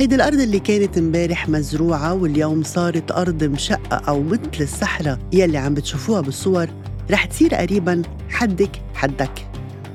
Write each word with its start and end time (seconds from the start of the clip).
هيدي 0.00 0.14
الأرض 0.14 0.40
اللي 0.40 0.58
كانت 0.58 0.98
امبارح 0.98 1.48
مزروعة 1.48 2.14
واليوم 2.14 2.62
صارت 2.62 3.12
أرض 3.12 3.44
مشقة 3.44 3.96
أو 3.96 4.22
مثل 4.22 4.40
الصحراء. 4.60 5.18
يلي 5.32 5.58
عم 5.58 5.74
بتشوفوها 5.74 6.20
بالصور 6.20 6.68
رح 7.10 7.24
تصير 7.24 7.54
قريبا 7.54 8.02
حدك 8.28 8.70
حدك. 8.94 9.46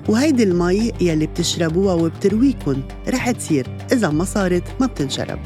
وهيدي 0.10 0.44
المي 0.44 0.92
يلي 1.02 1.28
بتشربوها 1.28 1.94
وبترويكن 1.94 2.78
رح 3.10 3.32
تصير. 3.32 3.68
إذا 3.92 4.10
ما 4.10 4.24
صارت 4.24 4.64
ما 4.80 4.86
بتنشرب. 4.86 5.40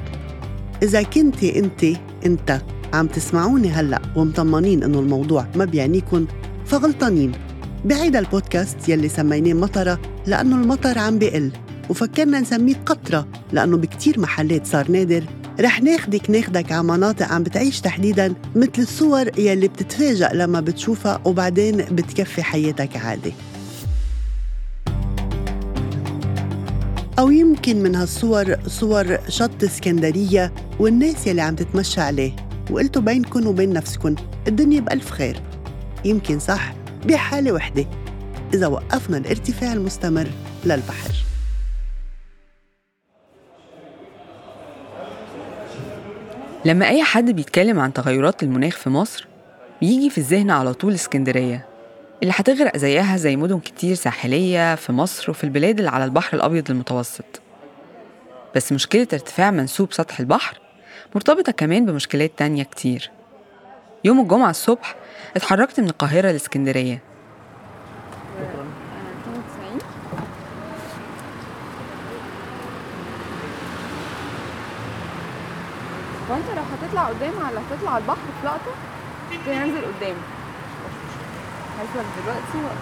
إذا 0.83 1.01
كنتي 1.01 1.59
أنت 1.59 1.85
أنت 2.25 2.61
عم 2.93 3.07
تسمعوني 3.07 3.69
هلأ 3.69 4.01
ومطمنين 4.15 4.83
إنه 4.83 4.99
الموضوع 4.99 5.47
ما 5.55 5.65
بيعنيكن 5.65 6.25
فغلطانين. 6.65 7.31
بعيدا 7.85 8.19
البودكاست 8.19 8.89
يلي 8.89 9.09
سميناه 9.09 9.53
مطرة 9.53 9.99
لأنه 10.27 10.55
المطر 10.55 10.97
عم 10.97 11.19
بيقل. 11.19 11.51
وفكرنا 11.89 12.39
نسميه 12.39 12.75
قطرة 12.85 13.27
لأنه 13.53 13.77
بكتير 13.77 14.19
محلات 14.19 14.67
صار 14.67 14.91
نادر. 14.91 15.23
رح 15.59 15.81
ناخدك 15.81 16.29
ناخدك 16.29 16.71
على 16.71 16.83
مناطق 16.83 17.27
عم 17.27 17.43
بتعيش 17.43 17.81
تحديدا 17.81 18.33
مثل 18.55 18.71
الصور 18.77 19.39
يلي 19.39 19.67
بتتفاجأ 19.67 20.29
لما 20.33 20.59
بتشوفها 20.59 21.21
وبعدين 21.25 21.77
بتكفي 21.77 22.43
حياتك 22.43 22.97
عادي. 22.97 23.33
أو 27.19 27.31
يمكن 27.31 27.83
من 27.83 27.95
هالصور 27.95 28.55
صور 28.67 29.17
شط 29.29 29.63
اسكندرية 29.63 30.53
والناس 30.79 31.27
يلي 31.27 31.41
عم 31.41 31.55
تتمشى 31.55 32.01
عليه. 32.01 32.35
وقلتوا 32.71 33.01
بينكن 33.01 33.47
وبين 33.47 33.73
نفسكن 33.73 34.15
الدنيا 34.47 34.81
بألف 34.81 35.11
خير. 35.11 35.41
يمكن 36.05 36.39
صح 36.39 36.73
بحالة 37.05 37.51
وحدة. 37.51 37.85
إذا 38.53 38.67
وقفنا 38.67 39.17
الارتفاع 39.17 39.73
المستمر 39.73 40.27
للبحر. 40.65 41.28
لما 46.65 46.87
أي 46.89 47.03
حد 47.03 47.31
بيتكلم 47.31 47.79
عن 47.79 47.93
تغيرات 47.93 48.43
المناخ 48.43 48.77
في 48.77 48.89
مصر 48.89 49.27
بيجي 49.81 50.09
في 50.09 50.17
الذهن 50.17 50.51
على 50.51 50.73
طول 50.73 50.93
اسكندرية 50.93 51.65
اللي 52.23 52.33
هتغرق 52.35 52.77
زيها 52.77 53.17
زي 53.17 53.35
مدن 53.35 53.59
كتير 53.59 53.95
ساحلية 53.95 54.75
في 54.75 54.91
مصر 54.91 55.31
وفي 55.31 55.43
البلاد 55.43 55.77
اللي 55.77 55.91
على 55.91 56.05
البحر 56.05 56.37
الأبيض 56.37 56.71
المتوسط. 56.71 57.41
بس 58.55 58.71
مشكلة 58.71 59.07
ارتفاع 59.13 59.51
منسوب 59.51 59.93
سطح 59.93 60.19
البحر 60.19 60.59
مرتبطة 61.15 61.51
كمان 61.51 61.85
بمشكلات 61.85 62.31
تانية 62.37 62.63
كتير. 62.63 63.11
يوم 64.03 64.19
الجمعة 64.19 64.49
الصبح 64.49 64.95
اتحركت 65.35 65.79
من 65.79 65.89
القاهرة 65.89 66.31
لاسكندرية 66.31 67.01
وانت 76.29 76.45
لو 76.55 76.63
هتطلع 76.63 77.03
قدام 77.03 77.43
على 77.45 77.59
هتطلع 77.59 77.97
البحر 77.97 78.17
في 78.41 78.47
لقطة 78.47 78.71
تنزل 79.45 79.81
قدام. 79.81 80.15
هيسلك 81.79 82.05
دلوقتي 82.23 82.75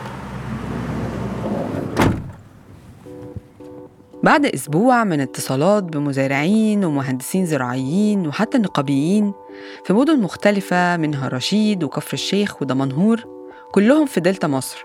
بعد 4.24 4.46
أسبوع 4.46 5.04
من 5.04 5.20
اتصالات 5.20 5.84
بمزارعين 5.84 6.86
ومهندسين 6.86 7.46
زراعيين 7.46 8.28
وحتى 8.28 8.58
نقابيين 8.58 9.34
في 9.84 9.94
مدن 9.94 10.20
مختلفة 10.20 10.98
منها 10.98 11.28
رشيد 11.28 11.84
وكفر 11.84 12.14
الشيخ 12.14 12.62
ودمنهور 12.62 13.24
كلهم 13.72 14.06
في 14.06 14.20
دلتا 14.20 14.48
مصر. 14.48 14.84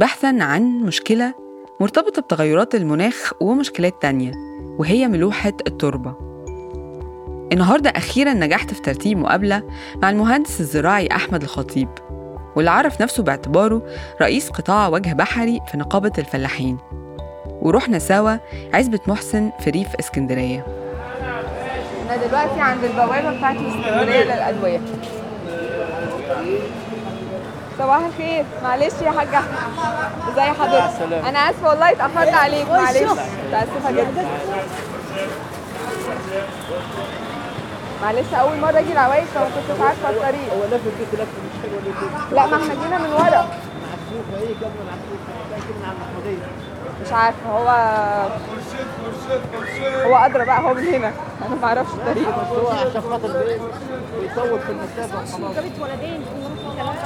بحثا 0.00 0.36
عن 0.40 0.62
مشكلة 0.62 1.34
مرتبطة 1.80 2.22
بتغيرات 2.22 2.74
المناخ 2.74 3.32
ومشكلات 3.40 4.02
تانية 4.02 4.32
وهي 4.78 5.08
ملوحة 5.08 5.52
التربة. 5.66 6.25
النهاردة 7.52 7.90
أخيرا 7.90 8.32
نجحت 8.32 8.74
في 8.74 8.80
ترتيب 8.82 9.18
مقابلة 9.18 9.62
مع 9.96 10.10
المهندس 10.10 10.60
الزراعي 10.60 11.08
أحمد 11.12 11.42
الخطيب 11.42 11.88
واللي 12.56 12.70
عرف 12.70 13.00
نفسه 13.02 13.22
باعتباره 13.22 13.82
رئيس 14.22 14.50
قطاع 14.50 14.88
وجه 14.88 15.12
بحري 15.12 15.60
في 15.70 15.76
نقابة 15.76 16.12
الفلاحين. 16.18 16.78
ورحنا 17.46 17.98
سوا 17.98 18.36
عزبة 18.74 19.00
محسن 19.06 19.50
في 19.60 19.70
ريف 19.70 19.88
اسكندرية. 20.00 20.66
أنا 22.10 22.26
دلوقتي 22.26 22.60
عند 22.60 22.84
البوابة 22.84 23.36
بتاعت 23.36 23.56
اسكندرية 23.56 24.24
للأدوية. 24.24 24.80
صباح 27.78 28.00
الخير. 28.06 28.44
معلش 28.62 28.94
يا 29.02 29.10
حاج 29.10 29.28
احمد 29.34 30.32
ازي 30.32 30.40
حضرتك؟ 30.40 31.26
أنا 31.28 31.38
آسفة 31.38 31.68
والله 31.68 31.90
اتأخرت 31.92 32.34
عليك. 32.34 32.68
معلش. 32.68 32.98
متأسفة 33.48 33.90
جدا. 33.90 34.26
معلش 38.06 38.34
أول 38.34 38.58
مرة 38.60 38.78
أجي 38.78 38.92
العوايد 38.92 39.24
فما 39.24 39.44
كنتش 39.44 39.80
عارفة 39.80 40.10
الطريق. 40.10 40.52
هو 40.52 40.64
لف 40.64 40.72
البيت 40.86 41.14
لف 41.14 41.28
مش 41.44 41.62
حلوة 41.62 41.80
ليه؟ 41.84 42.34
لا 42.36 42.46
ما 42.46 42.56
إحنا 42.56 42.74
جينا 42.74 42.98
من 42.98 43.12
ورا. 43.12 43.48
محسوفه 43.82 44.36
إيه 44.38 44.54
قبل 44.56 44.78
ما 44.86 44.92
محسوفه 44.92 45.66
كده 45.66 45.76
من 45.78 45.84
على 45.84 45.92
المحموديه 45.96 46.46
مش 47.06 47.12
عارفة 47.12 47.50
هو 47.50 47.68
هو 50.10 50.16
أدرى 50.16 50.44
بقى 50.44 50.60
هو 50.62 50.74
من 50.74 50.84
هنا. 50.86 51.12
أنا 51.46 51.54
ما 51.62 51.66
أعرفش 51.66 51.92
الطريق. 51.94 52.28
بس 52.28 52.58
هو 52.58 52.68
عشان 52.68 53.00
خاطر 53.00 53.32
بي- 53.32 53.60
بيطول 54.20 54.60
في 54.60 54.72
المسافه 54.72 55.18
وخلاص 55.18 56.96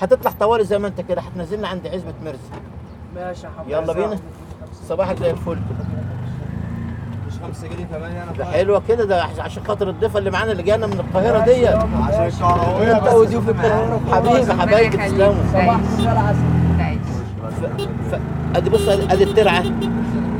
هتطلع 0.00 0.30
طوالي 0.30 0.64
زي 0.64 0.78
ما 0.78 0.88
انت 0.88 1.00
كده 1.00 1.20
هتنزلنا 1.20 1.68
عند 1.68 1.86
عزبة 1.86 2.14
مرسى 2.24 2.38
ماشي 3.14 3.46
يا 3.46 3.52
حبيبي 3.58 3.72
يلا 3.72 3.92
بينا. 3.92 4.18
صباحك 4.88 5.16
زي 5.18 5.30
الفل. 5.30 5.58
5 7.52 7.68
جنيه 7.68 7.84
كمان 7.92 8.10
أنا 8.12 8.32
ده 8.38 8.44
حلوة 8.44 8.82
كده 8.88 9.04
ده 9.04 9.24
عشان 9.38 9.62
خاطر 9.68 9.90
الضيفة 9.90 10.18
اللي 10.18 10.30
معانا 10.30 10.52
اللي 10.52 10.62
جانا 10.62 10.86
من 10.86 10.92
القاهرة 10.92 11.44
دي 11.44 11.66
عشان 11.68 12.26
الكهربائية 12.26 12.96
أنت 12.96 13.08
وضيوف 13.08 13.48
القاهرة 13.48 14.00
حبيبي 14.12 14.52
حبايبي 14.62 14.96
تسلموا. 14.96 15.34
صباح 15.52 15.80
ادي 18.56 18.70
بص 18.70 18.88
ادي 18.88 19.24
الترعة. 19.24 19.62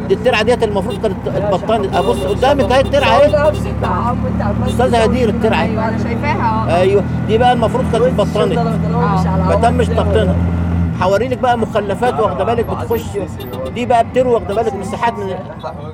دي 0.09 0.15
الترعة 0.15 0.43
ديت 0.43 0.63
المفروض 0.63 1.03
كانت 1.03 1.17
البطانه 1.37 1.99
ابص 1.99 2.19
قدامك 2.21 2.73
اهي 2.73 2.81
الترعة 2.81 3.09
أهي. 3.09 3.53
استاذه 4.69 5.03
هدير 5.03 5.29
الترعه 5.29 5.63
أيوه 5.63 5.89
أنا 5.89 5.99
شايفاها. 6.03 6.67
آه 6.71 6.81
أيوه. 6.81 7.03
دي 7.29 7.39
بقى 7.39 7.53
المفروض 7.53 7.85
كانت 7.93 8.05
اتبطنت 8.05 8.59
ما 9.49 9.59
تمش 9.63 9.87
تبطينها 9.87 10.37
حوالينك 11.01 11.39
بقى 11.39 11.59
مخلفات 11.59 12.21
واخده 12.21 12.45
بالك؟ 12.45 12.65
بتخش 12.67 13.03
دي 13.75 13.87
بقى 13.87 14.05
بتروي 14.05 14.35
واخده 14.35 14.55
بالك؟ 14.55 14.75
مساحات 14.75 15.13
من 15.13 15.37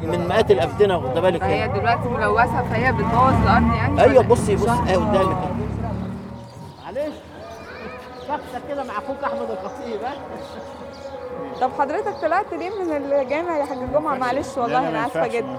من 0.02 0.28
مئات 0.28 0.50
الابدنه 0.50 0.96
واخده 0.98 1.20
بالك؟ 1.20 1.42
هنا. 1.42 1.66
دلوقتي 1.66 2.08
ملوثة 2.08 2.62
فهي 2.70 2.92
بتبوظ 2.92 3.34
الأرض 3.42 3.74
يعني؟ 3.74 4.02
أيوه 4.02 4.22
بصي 4.22 4.56
بص 4.56 4.68
اهي 4.68 4.96
قدامك 4.96 5.36
معلش. 6.84 7.14
شخصك 8.28 8.62
كده 8.68 8.84
مع 8.84 8.98
أخوك 8.98 9.24
أحمد 9.24 9.50
الخطيب 9.50 10.00
ها؟ 10.04 10.14
طب 11.60 11.70
حضرتك 11.78 12.14
طلعت 12.22 12.46
ليه 12.52 12.70
من 12.70 12.96
الجامع 13.12 13.56
يا 13.58 13.64
حاج 13.64 13.78
الجمعه 13.78 14.14
معلش 14.14 14.46
والله 14.58 14.88
أنا 14.88 15.06
آسفة 15.06 15.26
جدا. 15.26 15.58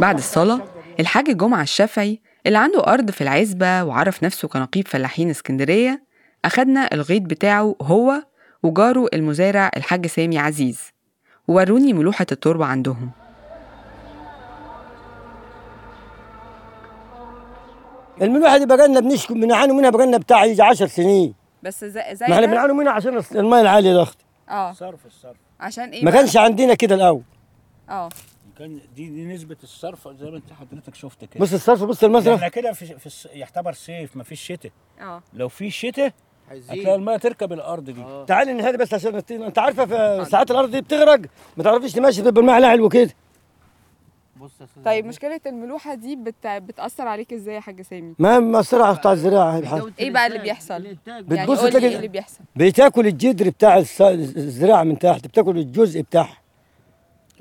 بعد 0.00 0.18
الصلاة 0.18 0.60
الحاج 1.00 1.36
جمعة 1.36 1.62
الشافعي 1.62 2.20
اللي 2.46 2.58
عنده 2.58 2.86
أرض 2.86 3.10
في 3.10 3.20
العزبة 3.20 3.84
وعرف 3.84 4.22
نفسه 4.22 4.48
كنقيب 4.48 4.88
فلاحين 4.88 5.30
اسكندرية 5.30 6.02
أخدنا 6.44 6.88
الغيط 6.94 7.22
بتاعه 7.22 7.74
هو 7.82 8.12
وجاره 8.62 9.06
المزارع 9.14 9.70
الحاج 9.76 10.06
سامي 10.06 10.38
عزيز. 10.38 10.80
ووروني 11.48 11.92
ملوحة 11.92 12.26
التربة 12.32 12.64
عندهم. 12.66 13.10
الملوحة 18.22 18.58
دي 18.58 18.66
بقالنا 18.66 19.00
بنشكو 19.00 19.34
بنعاني 19.34 19.72
منها 19.72 19.90
بقالنا 19.90 20.18
بتاع 20.18 20.44
يجي 20.44 20.62
10 20.62 20.86
سنين. 20.86 21.34
بس 21.62 21.84
زي 21.84 22.02
زي 22.12 22.26
ما 22.28 22.34
إحنا؟ 22.34 22.46
بنعاني 22.46 22.72
منها 22.72 22.92
عشان 22.92 23.22
الماء 23.34 23.60
العاليه 23.60 23.94
ضغط 23.94 24.16
آه. 24.48 24.72
صرف 24.72 25.06
الصرف. 25.06 25.36
عشان 25.60 25.90
إيه 25.90 26.04
ما؟ 26.04 26.10
كانش 26.10 26.36
عندنا 26.36 26.74
كده 26.74 26.94
الأول. 26.94 27.22
آه. 27.88 28.08
كان 28.58 28.80
دي 28.96 29.08
دي 29.08 29.24
نسبة 29.34 29.56
الصرف 29.62 30.08
زي 30.08 30.30
ما 30.30 30.36
انت 30.36 30.52
حضرتك 30.52 30.94
شفت 30.94 31.24
كده 31.24 31.40
بص 31.40 31.52
الصرف 31.52 31.82
بص 31.84 32.04
المصرف. 32.04 32.34
إحنا 32.36 32.48
كده 32.48 32.72
في, 32.72 32.98
في 32.98 33.10
الص- 33.10 33.30
يعتبر 33.36 33.72
صيف 33.72 34.16
ما 34.16 34.22
فيش 34.24 34.40
شتاء. 34.46 34.72
آه. 35.00 35.22
لو 35.32 35.48
في 35.48 35.70
شتاء 35.70 36.12
هتلاقي 36.50 36.94
الميه 36.94 37.16
تركب 37.16 37.52
الأرض 37.52 37.84
دي. 37.90 38.04
تعالي 38.26 38.52
نهدي 38.52 38.76
بس 38.76 38.94
عشان 38.94 39.16
الطين 39.16 39.42
أنت 39.42 39.58
عارفه 39.58 39.84
في 39.86 40.30
ساعات 40.30 40.50
الأرض 40.50 40.70
دي 40.70 40.80
بتغرق. 40.80 41.20
ما 41.56 41.64
تعرفيش 41.64 41.92
تمشي 41.92 42.22
بالماء 42.22 42.58
العلو 42.58 42.88
كده 42.88 43.10
بص 44.36 44.50
يا 44.60 44.66
طيب 44.84 45.06
مشكلة 45.06 45.40
الملوحة 45.46 45.94
دي 45.94 46.16
بت... 46.16 46.46
بتأثر 46.46 47.08
عليك 47.08 47.32
إزاي 47.32 47.54
يا 47.54 47.60
حاج 47.60 47.82
سامي؟ 47.82 48.14
ما 48.18 48.38
مأثرة 48.38 48.84
على 48.84 48.96
بتاع 48.96 49.12
الزراعة. 49.12 49.62
إيه 49.98 50.10
بقى 50.10 50.26
اللي 50.26 50.38
بيحصل؟ 50.38 50.96
يعني 51.06 51.22
بتبص 51.22 51.60
تلاقي- 51.60 51.86
إيه 51.88 51.96
اللي 51.96 52.08
بيحصل. 52.08 52.40
بتاكل 52.56 53.06
الجدر 53.06 53.48
بتاع 53.48 53.78
الزراعة 54.00 54.82
من 54.82 54.98
تحت 54.98 55.26
بتاكل 55.26 55.58
الجزء 55.58 56.00
بتاعها. 56.00 56.36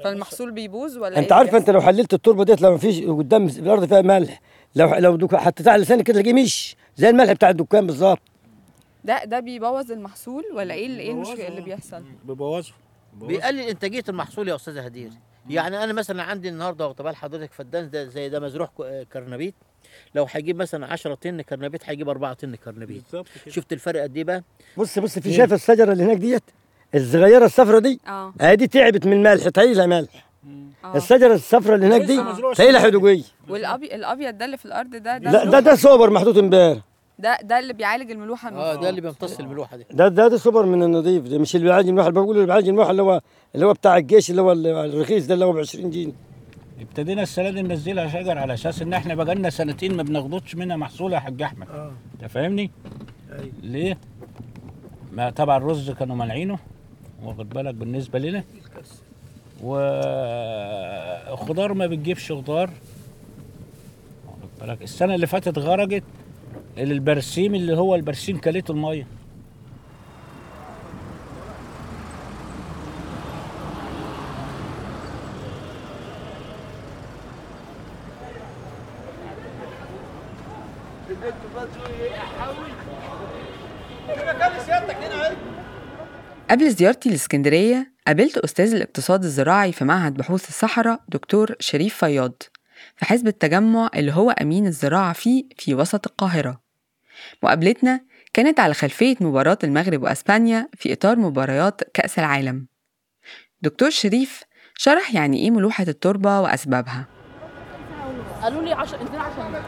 فالمحصول 0.03 0.51
بيبوظ 0.51 0.97
ولا 0.97 1.19
أنت 1.19 1.31
إيه 1.31 1.37
عارفه 1.37 1.57
أنت 1.57 1.69
لو 1.69 1.81
حللت 1.81 2.13
التربة 2.13 2.43
ديت 2.43 2.61
لو 2.61 2.71
ما 2.71 2.77
فيش 2.77 3.01
قدام 3.03 3.45
الأرض 3.47 3.85
فيها 3.85 4.01
ملح 4.01 4.41
لو 4.75 4.95
لو 4.95 5.15
دوك- 5.15 5.35
حطيتها 5.35 5.73
على 5.73 5.81
لسانك 5.81 6.03
كده 6.03 6.21
تلاقيه 6.21 6.43
مش 6.43 6.75
زي 6.95 7.09
الملح 7.09 7.31
بتاع 7.31 7.49
الدكان 7.49 7.85
بالظبط؟ 7.87 8.19
ده 9.03 9.23
ده 9.23 9.39
بيبوظ 9.39 9.91
المحصول 9.91 10.43
ولا 10.53 10.73
إيه 10.73 10.85
اللي 10.85 11.01
إيه 11.03 11.11
المشكلة 11.11 11.47
اللي 11.47 11.61
بيحصل؟ 11.61 12.03
بيبوظوا 12.25 12.75
بيقلل 13.13 13.59
إنتاجية 13.59 14.03
المحصول 14.09 14.47
يا 14.47 14.55
أستاذ 14.55 14.77
هدير. 14.77 15.09
يعني 15.49 15.83
أنا 15.83 15.93
مثلا 15.93 16.23
عندي 16.23 16.49
النهارده 16.49 16.87
واخد 16.87 17.01
بال 17.01 17.15
حضرتك 17.15 17.53
فدان 17.53 17.89
ده 17.89 18.05
زي 18.05 18.29
ده 18.29 18.39
مزروع 18.39 18.67
ك- 18.79 19.07
كرنبيت؟ 19.13 19.53
لو 20.15 20.27
هيجيب 20.31 20.55
مثلا 20.55 20.85
10 20.87 21.13
طن 21.15 21.41
كرنبيت 21.41 21.81
هيجيب 21.85 22.09
4 22.09 22.33
طن 22.33 22.55
كرنبيت. 22.55 23.03
بالظبط 23.03 23.27
كده. 23.45 23.53
شفت 23.53 23.73
الفرق 23.73 24.01
قد 24.01 24.17
إيه 24.17 24.23
بقى؟ 24.23 24.43
بص 24.77 24.99
بص 24.99 25.19
في 25.19 25.33
شايف 25.33 25.53
الشجرة 25.53 25.91
اللي 25.91 26.03
هناك 26.03 26.17
ديت؟ 26.17 26.43
الصغيرة 26.95 27.45
الصفرة 27.45 27.79
دي؟ 27.79 27.99
آه. 28.07 28.33
هذه 28.41 28.65
تعبت 28.65 29.05
من 29.05 29.13
الملح 29.13 29.49
تايلها 29.49 29.85
ملح. 29.85 30.29
آه. 30.83 30.97
الشجرة 30.97 31.33
الصفرة 31.33 31.75
اللي 31.75 31.85
هناك 31.85 32.01
دي 32.01 32.23
طايلها 32.55 32.81
حدوقية 32.81 33.23
والابيض 33.49 33.93
الأبيض 33.93 34.37
ده 34.37 34.45
اللي 34.45 34.57
في 34.57 34.65
الأرض 34.65 34.89
ده 34.89 35.17
ده 35.17 35.31
لا 35.31 35.45
ده 35.45 35.59
ده 35.59 35.75
سوبر 35.75 36.09
محطوط 36.09 36.37
امبارح. 36.37 36.79
ده 37.19 37.37
ده 37.43 37.59
اللي 37.59 37.73
بيعالج 37.73 38.11
الملوحة 38.11 38.49
آه. 38.49 38.75
ده 38.75 38.89
اللي 38.89 39.01
بيمتص 39.01 39.39
الملوحة 39.39 39.77
دي. 39.77 39.85
ده 39.91 40.07
ده 40.07 40.27
ده 40.27 40.37
سوبر 40.37 40.65
من 40.65 40.83
النظيف. 40.83 41.23
ده 41.27 41.39
مش 41.39 41.55
اللي 41.55 41.65
بيعالج 41.67 41.87
الملوحة. 41.87 42.09
اللي 42.09 42.19
بقول 42.21 42.35
اللي 42.35 42.45
بيعالج 42.47 42.67
الملوحة 42.67 42.91
اللي 42.91 43.01
هو 43.01 43.21
اللي 43.55 43.65
هو 43.65 43.73
بتاع 43.73 43.97
الجيش 43.97 44.29
اللي 44.31 44.41
هو 44.41 44.51
الرخيص 44.51 45.25
ده 45.27 45.33
اللي 45.33 45.45
هو 45.45 45.53
ب 45.53 45.57
20 45.57 45.89
جنيه. 45.91 46.11
ابتدينا 46.81 47.23
السنة 47.23 47.49
دي 47.49 47.61
ننزلها 47.61 48.07
شجر 48.07 48.37
على 48.37 48.53
أساس 48.53 48.81
إن 48.81 48.93
إحنا 48.93 49.15
بقالنا 49.15 49.49
سنتين 49.49 49.95
ما 49.97 50.03
بناخدوش 50.03 50.55
منها 50.55 50.75
محصول 50.77 51.13
يا 51.13 51.19
حاج 51.19 51.41
أحمد. 51.41 51.67
آه. 51.69 51.91
أنت 52.15 52.25
فاهمني؟ 52.31 52.71
أيوة. 53.31 53.51
ليه؟ 53.63 53.97
ما 55.11 55.29
طبعا 55.29 55.57
الرز 55.57 55.91
كانوا 55.91 56.15
مانعينه 56.15 56.59
واخد 57.23 57.49
بالك؟ 57.49 57.73
بالنسبة 57.75 58.19
لنا. 58.19 58.43
والخضار 59.63 61.73
ما 61.73 61.87
بتجيبش 61.87 62.31
خضار. 62.31 62.69
واخد 64.27 64.49
بالك؟ 64.61 64.81
السنة 64.81 65.15
اللي 65.15 65.27
فاتت 65.27 65.57
غرقت 65.59 66.03
البرسيم 66.79 67.55
اللي 67.55 67.77
هو 67.77 67.95
البرسيم 67.95 68.37
كلته 68.37 68.71
المية. 68.71 69.07
قبل 86.49 86.71
زيارتي 86.71 87.09
لإسكندرية 87.09 87.93
قابلت 88.07 88.37
أستاذ 88.37 88.73
الاقتصاد 88.73 89.23
الزراعي 89.23 89.71
في 89.71 89.85
معهد 89.85 90.13
بحوث 90.13 90.49
الصحراء 90.49 90.99
دكتور 91.09 91.55
شريف 91.59 91.95
فياض 91.95 92.43
في 92.95 93.05
حزب 93.05 93.27
التجمع 93.27 93.89
اللي 93.95 94.11
هو 94.11 94.31
أمين 94.31 94.67
الزراعة 94.67 95.13
فيه 95.13 95.43
في 95.57 95.75
وسط 95.75 96.07
القاهرة. 96.07 96.68
مقابلتنا 97.43 98.01
كانت 98.33 98.59
على 98.59 98.73
خلفية 98.73 99.15
مباراة 99.21 99.57
المغرب 99.63 100.03
وأسبانيا 100.03 100.69
في 100.73 100.93
إطار 100.93 101.19
مباريات 101.19 101.81
كأس 101.93 102.19
العالم. 102.19 102.67
دكتور 103.61 103.89
شريف 103.89 104.43
شرح 104.77 105.15
يعني 105.15 105.37
إيه 105.37 105.51
ملوحة 105.51 105.85
التربة 105.87 106.41
وأسبابها. 106.41 107.07
قالوا 108.41 108.61
لي 108.61 108.73
10 108.73 109.01
انزل 109.01 109.15
10 109.15 109.63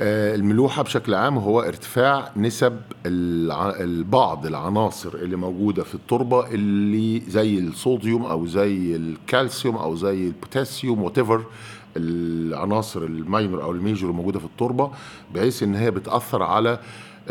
الملوحة 0.00 0.82
بشكل 0.82 1.14
عام 1.14 1.38
هو 1.38 1.60
ارتفاع 1.60 2.32
نسب 2.36 2.80
بعض 4.10 4.46
العناصر 4.46 5.14
اللي 5.14 5.36
موجودة 5.36 5.84
في 5.84 5.94
التربة 5.94 6.46
اللي 6.46 7.20
زي 7.28 7.58
الصوديوم 7.58 8.22
أو 8.24 8.46
زي 8.46 8.96
الكالسيوم 8.96 9.76
أو 9.76 9.96
زي 9.96 10.26
البوتاسيوم 10.26 11.02
whatever 11.02 11.44
العناصر 11.96 13.02
ال 13.02 13.12
minor 13.12 13.62
أو 13.62 13.72
ال 13.72 13.78
major 13.78 14.10
الموجودة 14.10 14.38
في 14.38 14.44
التربة 14.44 14.90
بحيث 15.34 15.62
إن 15.62 15.74
هي 15.74 15.90
بتأثر 15.90 16.42
على 16.42 16.78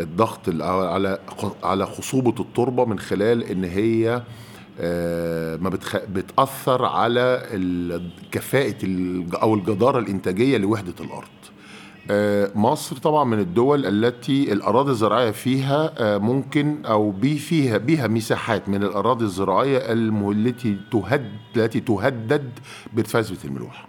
الضغط 0.00 0.48
على 0.62 1.18
على 1.62 1.86
خصوبة 1.86 2.42
التربة 2.42 2.84
من 2.84 2.98
خلال 2.98 3.42
إن 3.44 3.64
هي 3.64 4.22
آه، 4.80 5.56
ما 5.56 5.68
بتخ... 5.68 5.96
بتأثر 5.96 6.84
على 6.84 7.42
كفاءة 8.32 8.76
أو 9.42 9.54
الجدارة 9.54 9.98
الإنتاجية 9.98 10.58
لوحدة 10.58 10.94
الأرض. 11.00 11.24
آه، 11.24 11.41
مصر 12.54 12.96
طبعا 12.96 13.24
من 13.24 13.38
الدول 13.38 13.86
التي 13.86 14.52
الأراضي 14.52 14.90
الزراعية 14.90 15.30
فيها 15.30 15.92
آه، 15.98 16.18
ممكن 16.18 16.76
أو 16.86 17.10
بي 17.10 17.38
فيها 17.38 17.78
بها 17.78 18.06
مساحات 18.06 18.68
من 18.68 18.82
الأراضي 18.82 19.24
الزراعية 19.24 19.78
التي 19.92 20.76
تهد 20.92 21.30
التي 21.56 21.80
تهدد 21.80 22.50
بارتفاع 22.92 23.20
نسبة 23.20 23.36
الملوحة. 23.44 23.88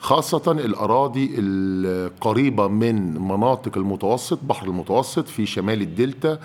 خاصة 0.00 0.52
الأراضي 0.52 1.34
القريبة 1.38 2.68
من 2.68 3.14
مناطق 3.20 3.78
المتوسط 3.78 4.38
بحر 4.42 4.66
المتوسط 4.66 5.28
في 5.28 5.46
شمال 5.46 5.80
الدلتا 5.82 6.38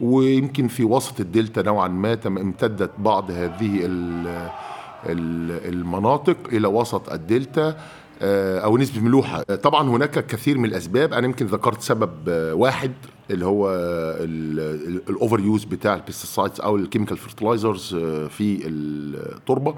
ويمكن 0.00 0.68
في 0.68 0.84
وسط 0.84 1.20
الدلتا 1.20 1.62
نوعا 1.62 1.88
ما 1.88 2.14
تم 2.14 2.38
امتدت 2.38 2.90
بعض 2.98 3.30
هذه 3.30 3.78
ال- 3.82 4.50
ال- 5.06 5.68
المناطق 5.74 6.36
إلى 6.52 6.68
وسط 6.68 7.12
الدلتا. 7.12 7.68
آه، 7.68 7.76
أو 8.22 8.78
نسبة 8.78 9.00
ملوحة. 9.00 9.44
آه، 9.50 9.54
طبعا 9.54 9.88
هناك 9.88 10.26
كثير 10.26 10.58
من 10.58 10.64
الأسباب. 10.64 11.12
أنا 11.12 11.26
يمكن 11.26 11.46
ذكرت 11.46 11.82
سبب 11.82 12.10
آه، 12.28 12.54
واحد 12.54 12.92
اللي 13.30 13.46
هو 13.46 13.70
ال 15.10 15.16
over 15.16 15.40
use 15.40 15.64
بتاع 15.64 15.94
ال 15.94 16.00
pesticides 16.00 16.60
أو 16.60 16.76
ال 16.76 16.80
chemical 16.80 17.16
fertilizers 17.16 17.94
في 18.28 18.60
التربة 18.66 19.74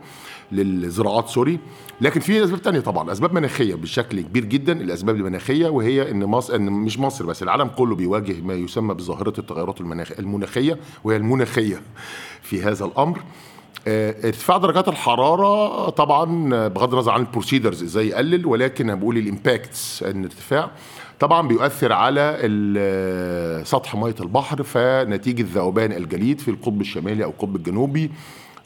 للزراعات 0.52 1.28
sorry. 1.28 1.58
لكن 2.00 2.20
في 2.20 2.44
أسباب 2.44 2.62
تانية 2.62 2.80
طبعا. 2.80 3.12
أسباب 3.12 3.32
مناخية 3.32 3.74
بشكل 3.74 4.20
كبير 4.20 4.44
جدا. 4.44 4.72
الأسباب 4.72 5.16
المناخية 5.16 5.68
وهي 5.68 6.10
إن 6.10 6.24
مصر 6.24 6.54
إن 6.56 6.72
مش 6.72 6.98
مصر 6.98 7.26
بس 7.26 7.42
العالم 7.42 7.68
كله 7.68 7.94
بيواجه 7.96 8.40
ما 8.40 8.54
يسمى 8.54 8.94
بظاهرة 8.94 9.34
التغيرات 9.40 9.80
المناخ 9.80 10.12
المناخية 10.18 10.78
وهي 11.04 11.16
المناخية 11.16 11.82
في 12.42 12.62
هذا 12.62 12.84
الأمر. 12.84 13.18
آه، 13.18 13.22
ارتفاع 13.88 14.56
درجات 14.58 14.88
الحرارة 14.88 15.88
طبعا 15.90 16.54
آه، 16.54 16.68
بغض 16.68 16.92
النظر 16.92 17.12
عن 17.12 17.20
ال 17.20 17.26
procedures 17.26 17.82
إزاي 17.82 18.08
يقلل 18.08 18.46
ولكن 18.46 18.90
أنا 18.90 19.00
بقول 19.00 19.18
ال 19.18 19.29
impacts 19.29 20.02
إن 20.02 20.24
ارتفاع 20.24 20.70
طبعا 21.20 21.48
بيؤثر 21.48 21.92
على 21.92 22.36
ال- 22.40 23.66
سطح 23.66 23.94
مية 23.96 24.14
البحر 24.20 24.62
فنتيجة 24.62 25.46
ذوبان 25.54 25.92
الجليد 25.92 26.40
في 26.40 26.48
القطب 26.50 26.80
الشمالي 26.80 27.24
أو 27.24 27.30
القطب 27.30 27.56
الجنوبي 27.56 28.10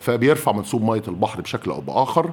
فبيرفع 0.00 0.52
منسوب 0.52 0.82
مية 0.82 1.02
البحر 1.08 1.40
بشكل 1.40 1.70
أو 1.70 1.80
بآخر. 1.80 2.24
آه، 2.26 2.32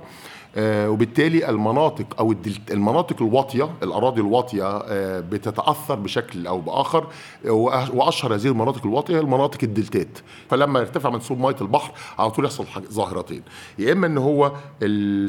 وبالتالي 0.57 1.49
المناطق 1.49 2.05
أو 2.19 2.35
المناطق 2.71 3.21
الواطية 3.21 3.69
الأراضي 3.83 4.21
الواطية 4.21 4.63
آه، 4.67 5.19
بتتأثر 5.19 5.95
بشكل 5.95 6.47
أو 6.47 6.61
بآخر 6.61 7.07
وأشهر 7.93 8.35
هذه 8.35 8.47
المناطق 8.47 8.85
الواطية 8.85 9.15
هي 9.15 9.19
المناطق 9.19 9.57
الدلتات. 9.63 10.17
فلما 10.49 10.79
يرتفع 10.79 11.09
منسوب 11.09 11.39
مية 11.39 11.55
البحر 11.61 11.91
على 12.19 12.31
طول 12.31 12.45
يحصل 12.45 12.65
ظاهرتين. 12.91 13.41
يا 13.79 13.93
إما 13.93 14.07
إن 14.07 14.17
هو 14.17 14.51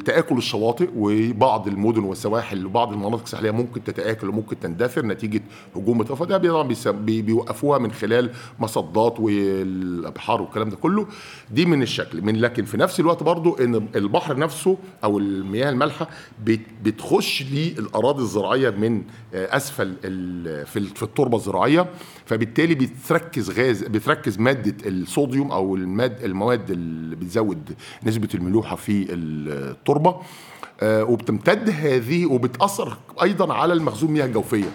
تاكل 0.05 0.37
الشواطئ 0.37 0.89
وبعض 0.97 1.69
المدن 1.69 2.03
والسواحل 2.03 2.67
وبعض 2.67 2.93
المناطق 2.93 3.23
الساحلية 3.23 3.51
ممكن 3.51 3.85
تتآكل 3.85 4.29
وممكن 4.29 4.61
تندثر 4.61 5.07
نتيجة 5.07 5.43
هجوم 5.77 6.01
الطائفه 6.01 6.25
ده 6.25 6.39
طبعا 6.39 6.69
بيوقفوها 7.03 7.79
من 7.79 7.93
خلال 7.93 8.31
مصدات 8.59 9.21
والأبحار 9.21 10.43
والكلام 10.43 10.69
ده 10.69 10.77
كله. 10.77 11.07
دي 11.51 11.67
من 11.67 11.83
الشكل. 11.83 12.23
من 12.23 12.37
لكن 12.37 12.65
في 12.65 12.77
نفس 12.77 13.01
الوقت 13.01 13.23
برضو 13.23 13.55
إن 13.55 13.89
البحر 13.97 14.37
نفسه 14.39 14.77
أو 15.05 15.14
المياه 15.19 15.71
المالحة 15.71 16.09
بت- 16.45 16.61
بتخش 16.85 17.43
للأراضي 17.53 18.23
الزراعية 18.23 18.71
من 18.71 19.03
أسفل 19.35 19.95
في 20.03 20.79
ال- 20.79 20.95
في 20.95 21.03
التربة 21.03 21.37
الزراعية 21.37 21.87
فبالتالي 22.27 22.75
بتركز 22.75 23.51
غاز 23.51 23.83
بتركز 23.83 24.39
مادة 24.39 24.89
الصوديوم 24.89 25.51
أو 25.53 25.77
المواد 25.77 26.71
اللي 26.71 27.17
بتزود 27.17 27.75
نسبة 28.03 28.29
الملوحة 28.35 28.77
في 28.77 29.07
التربة. 29.13 30.17
آه، 30.81 31.05
وبتمتد 31.05 31.71
هذه 31.71 32.27
وبتأثر 32.27 32.97
أيضا 33.23 33.55
على 33.55 33.73
المخزون 33.73 34.09
المياه 34.11 34.25
الجوفية. 34.27 34.69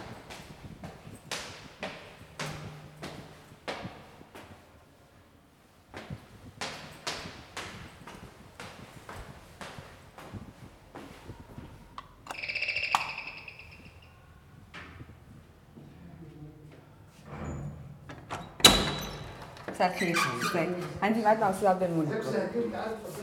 الخير 20.02 20.18
ازيك 20.44 20.70
عندي 21.04 21.20
ميعاد 21.20 21.40
مع 21.40 21.50
أستاذ 21.50 21.68
عبد 21.68 21.84
المنعم 21.84 22.20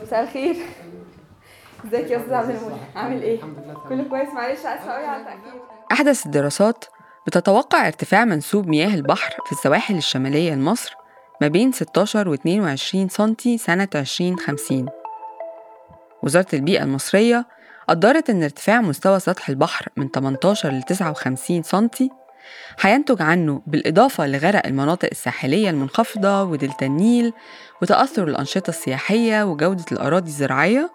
مساء 0.03 0.23
الخير. 0.23 0.55
ازيك 1.87 2.11
يا 2.11 2.17
أستاذ 2.17 2.33
عبد 2.33 2.49
المنعم 2.49 2.79
عامل 2.95 3.21
إيه؟ 3.21 3.41
كله 3.89 4.03
كويس 4.03 4.29
معلش 4.29 4.59
اسفه 4.59 4.91
قوي 4.91 5.05
على 5.05 5.21
التأخير. 5.21 5.61
أحدث 5.91 6.25
الدراسات 6.25 6.85
بتتوقع 7.27 7.87
ارتفاع 7.87 8.25
منسوب 8.25 8.67
مياه 8.67 8.95
البحر 8.95 9.35
في 9.45 9.51
السواحل 9.51 9.95
الشمالية 9.97 10.53
لمصر 10.53 10.95
ما 11.41 11.47
بين 11.47 11.71
16 11.71 12.29
و 12.29 12.33
22 12.33 13.09
سنتي 13.09 13.57
سنة 13.57 13.87
2050 13.95 14.85
وزارة 16.23 16.47
البيئة 16.53 16.83
المصرية 16.83 17.45
قدرت 17.89 18.29
إن 18.29 18.43
ارتفاع 18.43 18.81
مستوى 18.81 19.19
سطح 19.19 19.49
البحر 19.49 19.87
من 19.97 20.09
18 20.09 20.69
ل 20.71 20.83
59 20.83 21.63
سنتي 21.63 22.09
هينتج 22.79 23.21
عنه 23.21 23.61
بالإضافة 23.67 24.27
لغرق 24.27 24.65
المناطق 24.65 25.09
الساحلية 25.11 25.69
المنخفضة 25.69 26.43
ودلتا 26.43 26.85
النيل 26.85 27.33
وتأثر 27.81 28.23
الأنشطة 28.27 28.69
السياحية 28.69 29.43
وجودة 29.43 29.85
الأراضي 29.91 30.27
الزراعية. 30.27 30.89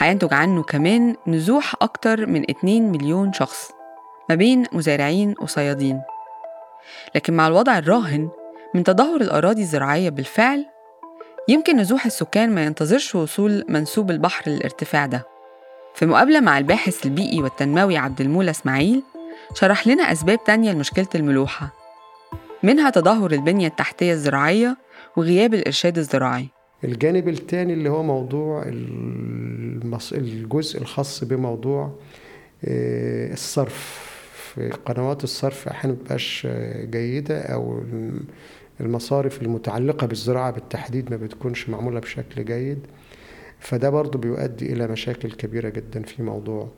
هينتج 0.00 0.34
عنه 0.34 0.62
كمان 0.62 1.16
نزوح 1.26 1.74
أكتر 1.82 2.26
من 2.26 2.50
2 2.50 2.92
مليون 2.92 3.32
شخص 3.32 3.70
ما 4.28 4.34
بين 4.34 4.64
مزارعين 4.72 5.34
وصيادين. 5.40 6.02
لكن 7.14 7.32
مع 7.36 7.46
الوضع 7.46 7.78
الراهن 7.78 8.28
من 8.74 8.84
تدهور 8.84 9.20
الأراضي 9.20 9.62
الزراعية 9.62 10.10
بالفعل 10.10 10.66
يمكن 11.48 11.76
نزوح 11.76 12.06
السكان 12.06 12.54
ما 12.54 12.64
ينتظرش 12.64 13.14
وصول 13.14 13.64
منسوب 13.68 14.10
البحر 14.10 14.50
للارتفاع 14.50 15.06
ده. 15.06 15.26
في 15.94 16.06
مقابلة 16.06 16.40
مع 16.40 16.58
الباحث 16.58 17.06
البيئي 17.06 17.42
والتنموي 17.42 17.96
عبد 17.96 18.20
المولى 18.20 18.50
إسماعيل 18.50 19.02
شرح 19.54 19.86
لنا 19.86 20.12
أسباب 20.12 20.44
تانية 20.44 20.72
لمشكلة 20.72 21.08
الملوحة 21.14 21.72
منها 22.62 22.90
تدهور 22.90 23.32
البنية 23.32 23.66
التحتية 23.66 24.12
الزراعية 24.12 24.76
وغياب 25.16 25.54
الإرشاد 25.54 25.98
الزراعي. 25.98 26.48
الجانب 26.84 27.28
الثاني 27.28 27.72
اللي 27.72 27.88
هو 27.88 28.02
موضوع 28.02 28.62
المص... 28.66 30.12
الجزء 30.12 30.80
الخاص 30.80 31.24
بموضوع 31.24 31.98
آه، 32.64 33.32
الصرف. 33.32 34.12
قنوات 34.86 35.24
الصرف 35.24 35.68
أحيانا 35.68 35.92
مبتبقاش 35.94 36.46
جيدة 36.90 37.40
أو 37.40 37.82
المصارف 38.80 39.42
المتعلقة 39.42 40.06
بالزراعة 40.06 40.50
بالتحديد 40.50 41.10
ما 41.10 41.16
بتكونش 41.16 41.68
معمولة 41.68 42.00
بشكل 42.00 42.44
جيد. 42.44 42.78
فده 43.60 43.90
برضو 43.90 44.18
بيؤدي 44.18 44.72
إلى 44.72 44.86
مشاكل 44.88 45.32
كبيرة 45.32 45.68
جدا 45.68 46.02
في 46.02 46.22
موضوع 46.22 46.68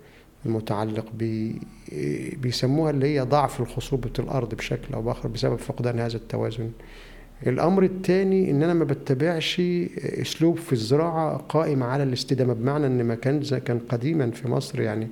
المتعلق 0.46 1.06
ب 1.18 1.50
بيسموها 2.42 2.90
اللي 2.90 3.06
هي 3.06 3.20
ضعف 3.20 3.60
الخصوبة 3.60 4.10
الأرض 4.18 4.54
بشكل 4.54 4.94
أو 4.94 5.02
بآخر 5.02 5.28
بسبب 5.28 5.56
فقدان 5.56 6.00
هذا 6.00 6.16
التوازن 6.16 6.70
الأمر 7.46 7.82
الثاني 7.82 8.50
إن 8.50 8.62
أنا 8.62 8.74
ما 8.74 8.84
بتبعش 8.84 9.62
أسلوب 9.98 10.56
في 10.56 10.72
الزراعة 10.72 11.36
قائم 11.36 11.82
على 11.82 12.02
الاستدامة 12.02 12.52
بمعنى 12.54 12.86
إن 12.86 13.04
ما 13.04 13.14
كان 13.14 13.40
كان 13.40 13.78
قديما 13.78 14.30
في 14.30 14.48
مصر 14.48 14.80
يعني 14.80 15.08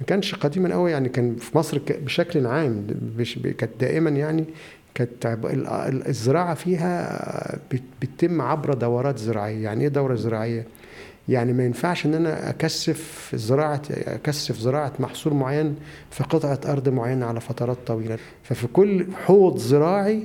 ما 0.00 0.06
كانش 0.06 0.34
قديما 0.34 0.74
قوي 0.74 0.90
يعني 0.90 1.08
كان 1.08 1.36
في 1.36 1.58
مصر 1.58 1.80
بشكل 2.04 2.46
عام 2.46 2.86
كانت 3.58 3.70
دائما 3.80 4.10
يعني 4.10 4.44
كانت 4.94 5.38
الزراعة 6.06 6.54
فيها 6.54 7.58
بتتم 8.02 8.40
عبر 8.40 8.74
دورات 8.74 9.18
زراعية 9.18 9.64
يعني 9.64 9.82
إيه 9.82 9.88
دورة 9.88 10.14
زراعية؟ 10.14 10.66
يعني 11.28 11.52
ما 11.52 11.64
ينفعش 11.64 12.06
إن 12.06 12.14
أنا 12.14 12.50
أكثف 12.50 13.30
زراعة 13.34 13.82
أكثف 13.90 14.58
زراعة 14.58 14.92
محصول 14.98 15.34
معين 15.34 15.76
في 16.10 16.24
قطعة 16.24 16.60
أرض 16.66 16.88
معينة 16.88 17.26
على 17.26 17.40
فترات 17.40 17.78
طويلة. 17.86 18.18
ففي 18.42 18.66
كل 18.66 19.06
حوض 19.26 19.58
زراعي 19.58 20.22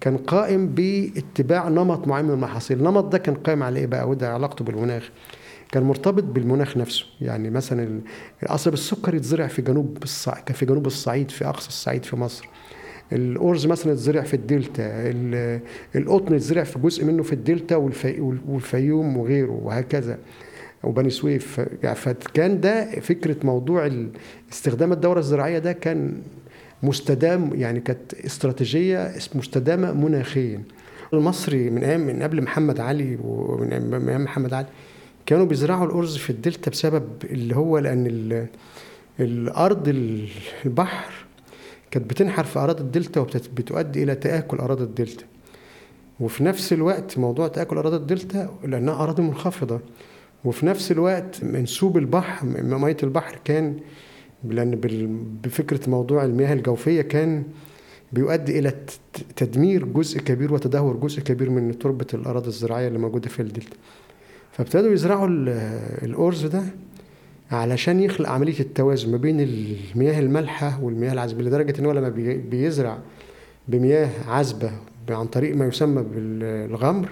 كان 0.00 0.16
قائم 0.16 0.68
باتباع 0.68 1.68
نمط 1.68 2.08
معين 2.08 2.24
من 2.24 2.30
المحاصيل. 2.30 2.78
النمط 2.78 3.04
ده 3.04 3.18
كان 3.18 3.34
قائم 3.34 3.62
على 3.62 3.80
إيه 3.80 3.86
بقى؟ 3.86 4.08
وده 4.08 4.34
علاقته 4.34 4.64
بالمناخ. 4.64 5.10
كان 5.72 5.82
مرتبط 5.82 6.22
بالمناخ 6.24 6.76
نفسه. 6.76 7.04
يعني 7.20 7.50
مثلا 7.50 8.00
القصب 8.42 8.72
السكر 8.72 9.14
يتزرع 9.14 9.46
في 9.46 9.62
جنوب 9.62 9.98
الصعيد 10.02 10.48
في 10.52 10.66
جنوب 10.66 10.86
الصعيد 10.86 11.30
في 11.30 11.48
أقصى 11.48 11.68
الصعيد 11.68 12.04
في 12.04 12.16
مصر. 12.16 12.48
الأرز 13.12 13.66
مثلا 13.66 13.92
يتزرع 13.92 14.22
في 14.22 14.34
الدلتا 14.34 15.12
القطن 15.96 16.34
يتزرع 16.34 16.64
في 16.64 16.78
جزء 16.78 17.04
منه 17.04 17.22
في 17.22 17.32
الدلتا 17.32 17.76
والفيوم 18.48 19.16
وغيره 19.16 19.60
وهكذا. 19.62 20.18
وبني 20.84 21.10
سويف. 21.10 21.60
فكان 21.94 22.60
ده 22.60 23.00
فكرة 23.00 23.36
موضوع 23.44 23.90
استخدام 24.52 24.92
الدورة 24.92 25.18
الزراعية 25.18 25.58
ده 25.58 25.72
كان 25.72 26.22
مستدام 26.82 27.50
يعني 27.54 27.80
كانت 27.80 28.14
استراتيجية 28.14 29.12
مستدامة 29.34 29.92
مناخيا. 29.92 30.62
المصري 31.14 31.70
من 31.70 31.84
أيام 31.84 32.00
من 32.06 32.22
قبل 32.22 32.42
محمد 32.42 32.80
علي 32.80 33.18
ومن 33.24 34.08
أيام 34.08 34.24
محمد 34.24 34.52
علي 34.54 34.66
كانوا 35.26 35.46
بيزرعوا 35.46 35.86
الأرز 35.86 36.16
في 36.16 36.30
الدلتا 36.30 36.70
بسبب 36.70 37.04
اللي 37.24 37.56
هو 37.56 37.78
لأن 37.78 38.46
الأرض 39.20 39.88
البحر 40.64 41.25
كانت 41.90 42.10
بتنحر 42.10 42.44
في 42.44 42.58
أراضي 42.58 42.82
الدلتا 42.82 43.20
وبتؤدي 43.20 44.02
إلى 44.02 44.14
تآكل 44.14 44.56
أراضي 44.56 44.84
الدلتا. 44.84 45.24
وفي 46.20 46.44
نفس 46.44 46.72
الوقت 46.72 47.18
موضوع 47.18 47.48
تآكل 47.48 47.76
أراضي 47.76 47.96
الدلتا 47.96 48.50
لأنها 48.64 48.94
أراضي 48.94 49.22
منخفضة. 49.22 49.80
وفي 50.44 50.66
نفس 50.66 50.92
الوقت 50.92 51.44
منسوب 51.44 51.96
البحر 51.96 52.46
مية 52.62 52.96
البحر 53.02 53.38
كان 53.44 53.76
لأن 54.44 54.70
بفكرة 55.44 55.90
موضوع 55.90 56.24
المياه 56.24 56.52
الجوفية 56.52 57.02
كان 57.02 57.44
بيؤدي 58.12 58.58
إلى 58.58 58.72
تدمير 59.36 59.84
جزء 59.84 60.20
كبير 60.20 60.54
وتدهور 60.54 60.96
جزء 60.96 61.20
كبير 61.20 61.50
من 61.50 61.78
تربة 61.78 62.06
الأراضي 62.14 62.48
الزراعية 62.48 62.88
اللي 62.88 62.98
موجودة 62.98 63.28
في 63.28 63.42
الدلتا. 63.42 63.76
فابتدوا 64.52 64.92
يزرعوا 64.92 65.28
الأرز 66.02 66.46
ده 66.46 66.62
علشان 67.50 68.00
يخلق 68.00 68.28
عملية 68.28 68.60
التوازن 68.60 69.10
ما 69.10 69.16
بين 69.16 69.40
المياه 69.40 70.20
المالحة 70.20 70.82
والمياه 70.82 71.12
العذبة 71.12 71.42
لدرجة 71.42 71.80
إن 71.80 71.86
هو 71.86 71.92
لما 71.92 72.08
بيزرع 72.50 72.98
بمياه 73.68 74.08
عذبة 74.28 74.70
عن 75.10 75.26
طريق 75.26 75.56
ما 75.56 75.66
يسمى 75.66 76.02
بالغمر 76.02 77.08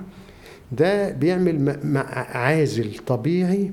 ده 0.72 1.10
بيعمل 1.10 1.76
عازل 2.32 2.98
طبيعي 3.06 3.72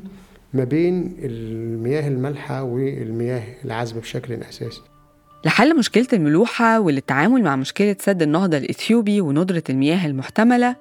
ما 0.54 0.64
بين 0.64 1.16
المياه 1.24 2.08
المالحة 2.08 2.64
والمياه 2.64 3.44
العذبة 3.66 4.00
بشكل 4.02 4.34
أساسي. 4.34 4.82
لحل 5.46 5.78
مشكلة 5.78 6.08
الملوحة 6.14 6.80
وللتعامل 6.80 7.44
مع 7.44 7.56
مشكلة 7.56 7.96
سد 8.00 8.22
النهضة 8.22 8.58
الإثيوبي 8.58 9.22
وندرة 9.22 9.64
المياه 9.70 10.06
المحتملة 10.06 10.76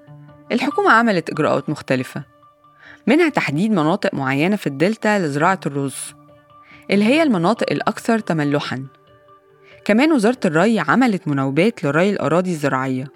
الحكومة 0.52 0.90
عملت 0.90 1.30
إجراءات 1.30 1.70
مختلفة. 1.70 2.25
منها 3.07 3.28
تحديد 3.28 3.71
مناطق 3.71 4.14
معينة 4.14 4.57
في 4.57 4.66
الدلتا 4.66 5.19
لزراعة 5.19 5.61
الرز 5.66 6.14
اللي 6.90 7.04
هي 7.04 7.23
المناطق 7.23 7.73
الأكثر 7.73 8.19
تملحاً. 8.19 8.87
كمان 9.85 10.12
وزارة 10.12 10.38
الري 10.45 10.80
عملت 10.80 11.28
مناوبات 11.28 11.85
لري 11.85 12.11
الأراضي 12.11 12.50
الزراعية 12.50 13.07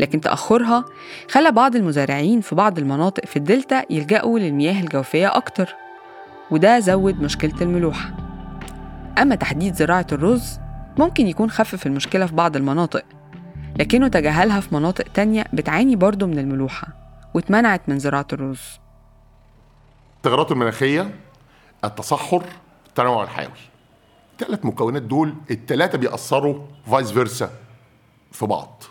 لكن 0.00 0.20
تأخرها 0.20 0.84
خلى 1.30 1.52
بعض 1.52 1.76
المزارعين 1.76 2.40
في 2.40 2.54
بعض 2.54 2.78
المناطق 2.78 3.26
في 3.26 3.36
الدلتا 3.36 3.82
يلجأوا 3.90 4.38
للمياه 4.38 4.80
الجوفية 4.80 5.36
أكتر 5.36 5.74
وده 6.50 6.78
زود 6.78 7.22
مشكلة 7.22 7.54
الملوحة. 7.60 8.10
أما 9.18 9.34
تحديد 9.34 9.74
زراعة 9.74 10.06
الرز 10.12 10.58
ممكن 10.98 11.26
يكون 11.26 11.50
خفف 11.50 11.86
المشكلة 11.86 12.26
في 12.26 12.34
بعض 12.34 12.56
المناطق 12.56 13.02
لكنه 13.78 14.08
تجاهلها 14.08 14.60
في 14.60 14.74
مناطق 14.74 15.04
تانية 15.14 15.44
بتعاني 15.52 15.96
برضه 15.96 16.26
من 16.26 16.38
الملوحة 16.38 16.88
واتمنعت 17.34 17.88
من 17.88 17.98
زراعة 17.98 18.26
الرز. 18.32 18.85
التغيرات 20.26 20.52
المناخية 20.52 21.14
التصحر 21.84 22.42
التنوع 22.88 23.22
الحيوي. 23.24 23.52
الثلاث 24.32 24.64
مكونات 24.64 25.02
دول 25.02 25.34
الثلاثه 25.50 25.98
بيأثروا 25.98 26.62
فايس 26.90 27.10
فيرسا 27.10 27.50
في 28.32 28.46
بعض. 28.46 28.82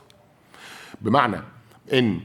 بمعنى 1.01 1.41
إن 1.93 2.19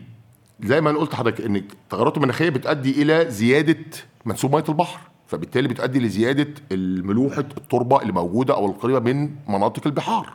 زي 0.60 0.80
ما 0.80 0.90
أنا 0.90 0.98
قلت 0.98 1.12
لحضرتك 1.12 1.40
إن 1.44 1.56
التغيرات 1.56 2.16
المناخية 2.16 2.48
بتؤدي 2.48 3.02
إلى 3.02 3.30
زيادة 3.30 3.84
منسوب 4.24 4.54
مية 4.54 4.64
البحر 4.68 5.00
فبالتالي 5.26 5.68
بتؤدي 5.68 5.98
لزيادة 5.98 6.54
الملوحة 6.72 7.40
التربة 7.40 8.02
اللي 8.02 8.12
موجودة 8.12 8.54
أو 8.54 8.66
القريبة 8.66 9.00
من 9.12 9.30
مناطق 9.48 9.86
البحار. 9.86 10.32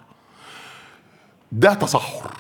ده 1.52 1.74
تصحر. 1.74 2.32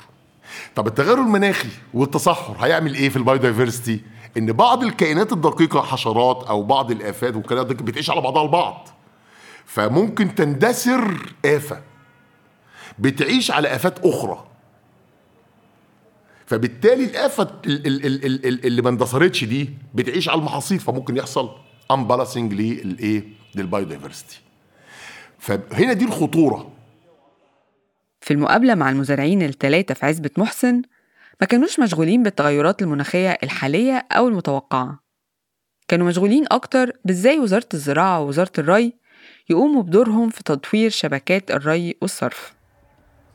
طب 0.75 0.88
التغير 0.88 1.18
المناخي 1.22 1.70
والتصحر 1.94 2.56
هيعمل 2.65 2.94
إيه 2.96 3.10
في 3.10 3.18
ال 3.17 3.24
biodiversity 3.24 4.01
إن 4.38 4.51
بعض 4.54 4.84
الكائنات 4.84 5.34
الدقيقة 5.34 5.82
حشرات 5.82 6.44
أو 6.44 6.63
بعض 6.63 6.92
الآفات 6.92 7.36
والكلام 7.36 7.68
ده 7.68 7.74
بتعيش 7.74 8.10
على 8.10 8.22
بعضها 8.22 8.44
البعض 8.44 8.88
فممكن 9.65 10.36
تندثر 10.36 11.18
آفة. 11.46 11.82
بتعيش 13.00 13.51
على 13.51 13.75
آفات 13.75 14.06
أخرى. 14.06 14.48
فبالتالي 16.46 17.04
الآفة 17.06 17.48
اللي 17.65 18.82
ما 18.82 18.89
اندثرتش 18.89 19.44
دي 19.44 19.70
بتعيش 19.94 20.30
على 20.30 20.39
المحاصيل 20.39 20.80
فممكن 20.80 21.18
يحصل 21.18 21.50
imbalancing 21.91 22.53
للايه 22.54 23.24
لل 23.55 23.67
biodiversity 23.67 24.39
فهنا 25.39 25.94
دي 25.94 26.06
الخطورة. 26.06 26.72
في 28.22 28.32
المقابلة 28.34 28.75
مع 28.75 28.89
المزارعين 28.89 29.42
الثلاثة 29.42 29.94
في 29.94 30.06
عزبة 30.06 30.30
محسن 30.38 30.82
ما 31.42 31.48
كانوش 31.48 31.80
مشغولين 31.80 32.24
بالتغيرات 32.24 32.82
المناخية 32.82 33.38
الحالية 33.44 34.08
أو 34.12 34.27
المتوقعة. 34.27 35.00
كانوا 35.88 36.08
مشغولين 36.08 36.46
أكتر 36.51 36.92
بإزاي 37.06 37.39
وزارة 37.39 37.68
الزراعة 37.74 38.22
ووزارة 38.22 38.51
الري 38.58 38.94
يقوموا 39.50 39.84
بدورهم 39.84 40.30
في 40.30 40.44
تطوير 40.44 40.89
شبكات 40.89 41.51
الري 41.51 41.96
والصرف. 42.01 42.56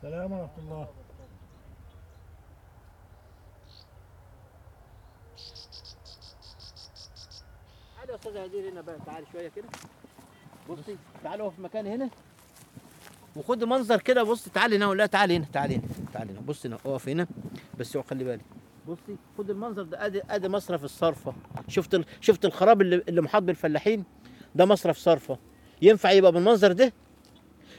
سلام 0.03 0.33
ورحمة 0.33 0.59
الله. 0.59 0.89
تعالي 7.97 8.13
يا 8.13 8.17
استاذه 8.17 8.45
هدير 8.45 8.73
هنا 8.73 8.81
بقى. 8.81 8.97
تعالي 9.07 9.27
شوية 9.33 9.49
كده. 9.49 9.69
بصي 10.71 10.97
تعالوا 11.25 11.51
في 11.51 11.63
مكان 11.63 11.87
هنا. 11.87 12.11
وخد 13.37 13.65
منظر 13.65 14.01
كده 14.01 14.23
بص 14.23 14.45
تعالي 14.49 14.77
هنا 14.77 14.87
ولا 14.89 15.07
تعالي 15.07 15.37
هنا 15.37 15.47
تعالي 15.53 15.75
هنا 15.75 15.83
تعالي 16.15 16.33
هنا. 16.33 16.41
بص 16.41 16.67
هنا 16.67 16.77
اقف 16.87 17.09
هنا. 17.09 17.27
بس 17.79 17.99
خلي 18.11 18.25
بالك. 18.25 18.41
بصي 18.89 19.17
خد 19.39 19.51
المنظر 19.51 19.83
ده. 19.83 20.07
ادي 20.07 20.23
ادي 20.31 20.49
مصرف 20.49 20.85
الصرفة. 20.85 21.33
شفت 21.69 21.95
ال... 21.95 22.05
شفت 22.21 22.45
الخراب 22.45 22.81
اللي 22.81 23.03
اللي 23.09 23.21
محاط 23.21 23.43
بالفلاحين؟ 23.43 24.05
ده 24.55 24.65
مصرف 24.67 24.97
صرفة. 24.99 25.39
ينفع 25.83 26.11
يبقى 26.11 26.33
بالمنظر 26.33 26.73
ده؟ 26.73 26.93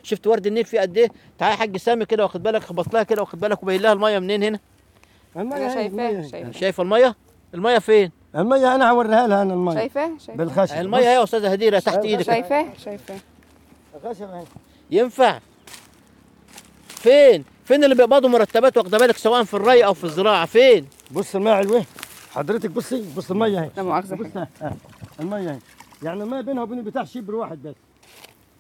شفت 0.03 0.27
ورد 0.27 0.48
النيل 0.48 0.65
فيه 0.65 0.79
قد 0.81 0.98
إيه؟ 0.98 1.08
تعالى 1.38 1.53
يا 1.53 1.60
حاج 1.60 1.77
سامي 1.77 2.05
كده 2.05 2.24
واخد 2.24 2.43
بالك 2.43 2.62
خبط 2.63 2.93
لها 2.93 3.03
كده 3.03 3.22
واخد 3.22 3.39
بالك 3.39 3.63
وبين 3.63 3.81
لها 3.81 3.93
المية 3.93 4.20
منين 4.20 4.43
هنا؟ 4.43 4.60
أنا 5.36 5.74
شايفاه 5.74 6.22
شايفاه 6.27 6.51
شايفة 6.51 6.84
المية؟ 6.84 7.15
المية 7.53 7.79
فين؟ 7.79 8.12
المية 8.36 8.75
أنا 8.75 8.89
هوريها 8.91 9.27
لها 9.27 9.41
أنا 9.41 9.53
المية. 9.53 9.74
شايفاه 9.75 10.17
شايفاه 10.17 10.36
بالخشب 10.46 10.75
المية 10.75 11.00
اهي 11.00 11.13
يا 11.15 11.24
أستاذة 11.24 11.51
هديرة 11.51 11.79
تحت 11.79 11.98
إيدك. 11.98 12.22
شايفاه 12.25 12.65
شايفاه 12.77 13.17
الخشب 13.96 14.24
اهي 14.29 14.43
ينفع؟ 14.91 15.39
فين؟ 16.88 17.43
فين 17.65 17.83
اللي 17.83 17.95
بيقبضوا 17.95 18.29
مرتبات 18.29 18.77
واخدة 18.77 18.98
بالك 18.98 19.17
سواء 19.17 19.43
في 19.43 19.53
الري 19.53 19.86
أو 19.86 19.93
في 19.93 20.03
الزراعة؟ 20.03 20.45
فين؟ 20.45 20.88
بص 21.12 21.36
المية 21.36 21.51
علوه 21.51 21.86
حضرتك 22.31 22.69
بصي 22.69 23.05
بص 23.17 23.31
المية 23.31 23.60
اهي 23.60 23.69
لا 23.77 23.83
مؤاخذة. 23.83 24.15
بص 24.15 24.27
المية 25.19 25.50
اهي 25.50 25.60
يعني 26.03 26.24
المية 26.24 26.41
بينها 26.41 26.63
وبين 26.63 26.83
بتاع 26.83 27.03
شبر 27.03 27.36
واحد 27.36 27.63
بس 27.63 27.75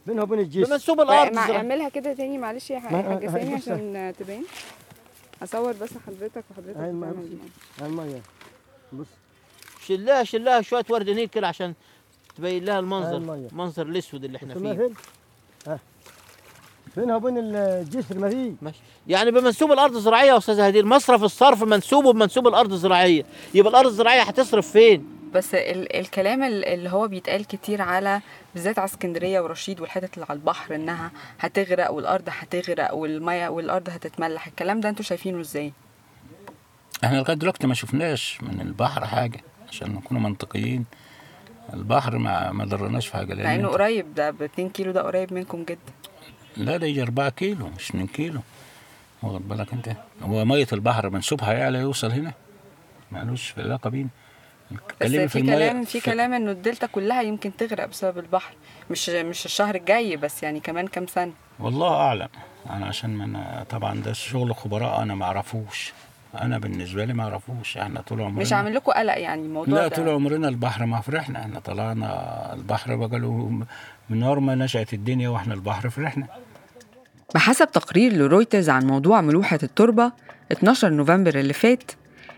بينها 0.07 0.23
وبين 0.23 0.39
الجسم 0.39 0.69
بمنسوب 0.69 1.01
الأرض 1.01 1.33
مع-. 1.33 1.51
اعملها 1.51 1.89
كده 1.89 2.13
تاني 2.13 2.37
معلش 2.37 2.69
يا 2.69 2.79
حاج 2.79 2.93
آه، 3.25 3.31
سامي 3.31 3.55
بص. 3.55 3.61
عشان 3.61 4.13
تبين. 4.19 4.43
اصور 5.43 5.73
بس 5.73 5.89
حضرتك 6.07 6.43
وحضرتك 6.51 6.77
هاي 6.77 6.89
المية 6.89 7.09
تعمل 7.11 7.29
بص. 7.79 7.81
المية 7.85 8.21
بص. 8.93 9.07
شلها 9.87 10.23
شلها 10.23 10.61
شوية 10.61 10.85
ورد 10.89 11.09
نيل 11.09 11.27
كده 11.27 11.47
عشان 11.47 11.73
تبين 12.37 12.65
لها 12.65 12.79
المنظر. 12.79 13.17
المنظر 13.51 13.85
الأسود 13.85 14.23
اللي 14.23 14.37
إحنا 14.37 14.53
فيه. 14.53 14.89
ها. 15.67 15.79
بينها 16.97 17.15
وبين 17.15 17.37
الجسر 17.37 18.19
ما 18.19 18.29
فيه 18.29 18.51
ماشي. 18.61 18.79
يعني 19.07 19.31
بمنسوب 19.31 19.71
الأرض 19.71 19.95
الزراعية 19.95 20.27
يا 20.31 20.37
استاذه 20.37 20.67
هدير 20.67 20.85
مصرف 20.85 21.23
الصرف 21.23 21.63
منسوبه 21.63 22.13
بمنسوب 22.13 22.47
الأرض 22.47 22.71
الزراعية. 22.73 23.25
يبقى 23.53 23.71
الأرض 23.71 23.87
الزراعية 23.87 24.21
هتصرف 24.21 24.71
فين؟ 24.71 25.05
بس 25.33 25.55
ال 25.55 25.95
الكلام 25.95 26.43
ال- 26.43 26.65
اللي 26.65 26.89
هو 26.89 27.07
بيتقال 27.07 27.47
كتير 27.47 27.81
على 27.81 28.21
بالذات 28.53 28.79
على 28.79 28.85
اسكندرية 28.85 29.39
ورشيد 29.41 29.81
والحتت 29.81 30.13
اللي 30.13 30.25
على 30.29 30.37
البحر 30.39 30.75
إنها 30.75 31.11
هتغرق 31.39 31.91
والأرض 31.91 32.23
هتغرق 32.29 32.93
والمية 32.93 33.49
والأرض 33.49 33.89
هتتملح 33.89 34.47
الكلام 34.47 34.79
ده 34.79 34.89
أنتوا 34.89 35.05
شايفينه 35.05 35.41
إزاي؟ 35.41 35.73
إحنا 37.03 37.17
لغاية 37.17 37.37
دلوقتي 37.37 37.67
ما 37.67 37.73
شفناش 37.73 38.39
من 38.41 38.61
البحر 38.61 39.05
حاجة 39.05 39.39
عشان 39.69 39.91
نكون 39.93 40.23
منطقيين. 40.23 40.85
البحر 41.73 42.17
ما 42.17 42.51
ما 42.51 42.65
ضرناش 42.65 43.07
في 43.07 43.13
حاجة 43.13 43.33
مع 43.33 43.41
لأن 43.41 43.59
انه 43.59 43.67
قريب 43.67 44.13
ده 44.15 44.31
ب 44.31 44.41
2 44.43 44.69
كيلو 44.69 44.91
ده 44.91 45.01
قريب 45.01 45.33
منكم 45.33 45.63
جدا. 45.63 45.91
لا 46.57 46.77
ده 46.77 46.87
يجي 46.87 47.01
4 47.03 47.29
كيلو 47.29 47.67
مش 47.77 47.89
2 47.89 48.07
كيلو. 48.07 48.41
واخد 49.23 49.47
بالك 49.49 49.73
أنت؟ 49.73 49.89
هو 50.23 50.45
مية 50.45 50.67
البحر 50.73 51.09
منسوبها 51.09 51.53
يعلى 51.53 51.77
يوصل 51.79 52.11
هنا. 52.11 52.33
معلوش 53.11 53.53
علاقه 53.57 53.89
بينا 53.89 54.09
بس 55.01 55.07
في 55.11 55.39
المية- 55.39 55.45
كلام 55.45 55.83
في 55.85 55.99
كلام 55.99 56.33
إنه 56.33 56.51
الدلتا 56.51 56.87
كلها 56.87 57.21
يمكن 57.21 57.55
تغرق 57.57 57.85
بسبب 57.85 58.17
البحر. 58.17 58.53
مش 58.91 59.09
مش 59.09 59.45
الشهر 59.45 59.75
الجاي 59.75 60.17
بس 60.17 60.43
يعني 60.43 60.59
كمان 60.59 60.87
كام 60.87 61.07
سنة. 61.07 61.33
والله 61.59 61.93
أعلم. 61.95 62.29
أنا 62.69 62.85
عشان 62.85 63.09
ما 63.09 63.25
أنا 63.25 63.65
طبعا 63.69 64.01
ده 64.01 64.13
شغل 64.13 64.55
خبراء 64.55 65.01
أنا 65.01 65.15
ما 65.15 65.25
أعرفوش. 65.25 65.93
أنا 66.41 66.59
بالنسبة 66.59 67.05
لي 67.05 67.13
ما 67.13 67.23
أعرفوش 67.23 67.77
إحنا 67.77 68.01
طول 68.01 68.21
عمرنا 68.21 68.41
مش 68.41 68.53
عامل 68.53 68.75
لكم 68.75 68.91
قلق 68.91 69.17
يعني 69.19 69.41
الموضوع 69.45 69.73
لا 69.79 69.87
ده؟ 69.87 69.95
طول 69.95 70.09
عمرنا 70.09 70.47
البحر 70.47 70.85
ما 70.85 71.01
فرحنا 71.01 71.39
إحنا 71.39 71.59
طلعنا 71.59 72.53
البحر 72.53 72.95
بقى 72.95 73.19
له 73.19 73.31
من 74.09 74.19
نور 74.19 74.39
ما 74.39 74.55
نشأت 74.55 74.93
الدنيا 74.93 75.29
وإحنا 75.29 75.53
البحر 75.53 75.89
فرحنا. 75.89 76.27
بحسب 77.35 77.71
تقرير 77.71 78.13
لرويترز 78.13 78.69
عن 78.69 78.85
موضوع 78.87 79.21
ملوحة 79.21 79.59
التربة 79.63 80.11
12 80.51 80.89
نوفمبر 80.89 81.35
اللي 81.39 81.53
فات 81.53 81.91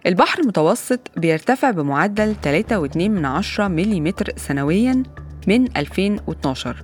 البحر 0.05 0.39
المتوسط 0.39 0.99
بيرتفع 1.17 1.71
بمعدل 1.71 2.35
3.2 2.43 2.97
من 2.97 3.25
عشرة 3.25 3.67
ملم 3.67 4.13
سنويا 4.35 5.03
من 5.47 5.77
2012 5.77 6.83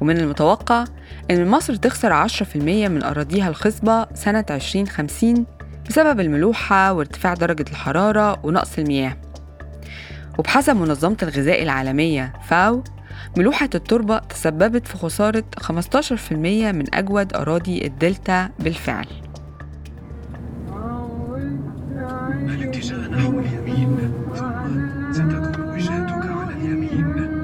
ومن 0.00 0.16
المتوقع 0.18 0.84
إن 1.30 1.46
مصر 1.48 1.74
تخسر 1.74 2.28
10% 2.28 2.56
من 2.56 3.02
أراضيها 3.02 3.48
الخصبة 3.48 4.06
سنة 4.14 4.44
2050 4.50 5.46
بسبب 5.88 6.20
الملوحة 6.20 6.92
وارتفاع 6.92 7.34
درجة 7.34 7.64
الحرارة 7.70 8.46
ونقص 8.46 8.78
المياه. 8.78 9.16
وبحسب 10.38 10.76
منظمة 10.76 11.16
الغذاء 11.22 11.62
العالمية 11.62 12.32
فاو 12.48 12.84
ملوحة 13.38 13.68
التربة 13.74 14.18
تسببت 14.18 14.88
في 14.88 14.96
خسارة 14.96 15.44
15% 15.60 16.32
من 16.72 16.94
أجود 16.94 17.36
أراضي 17.36 17.86
الدلتا 17.86 18.48
بالفعل. 18.58 19.06
الاتجاه 22.48 23.08
نحو 23.08 23.40
اليمين 23.40 24.12
ستكون 25.12 25.70
وجهتك 25.70 26.26
على 26.30 26.52
اليمين 26.54 27.36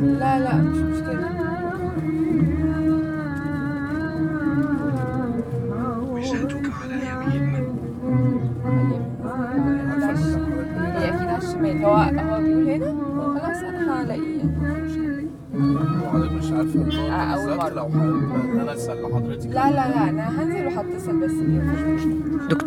لا 0.00 0.38
لا. 0.38 0.67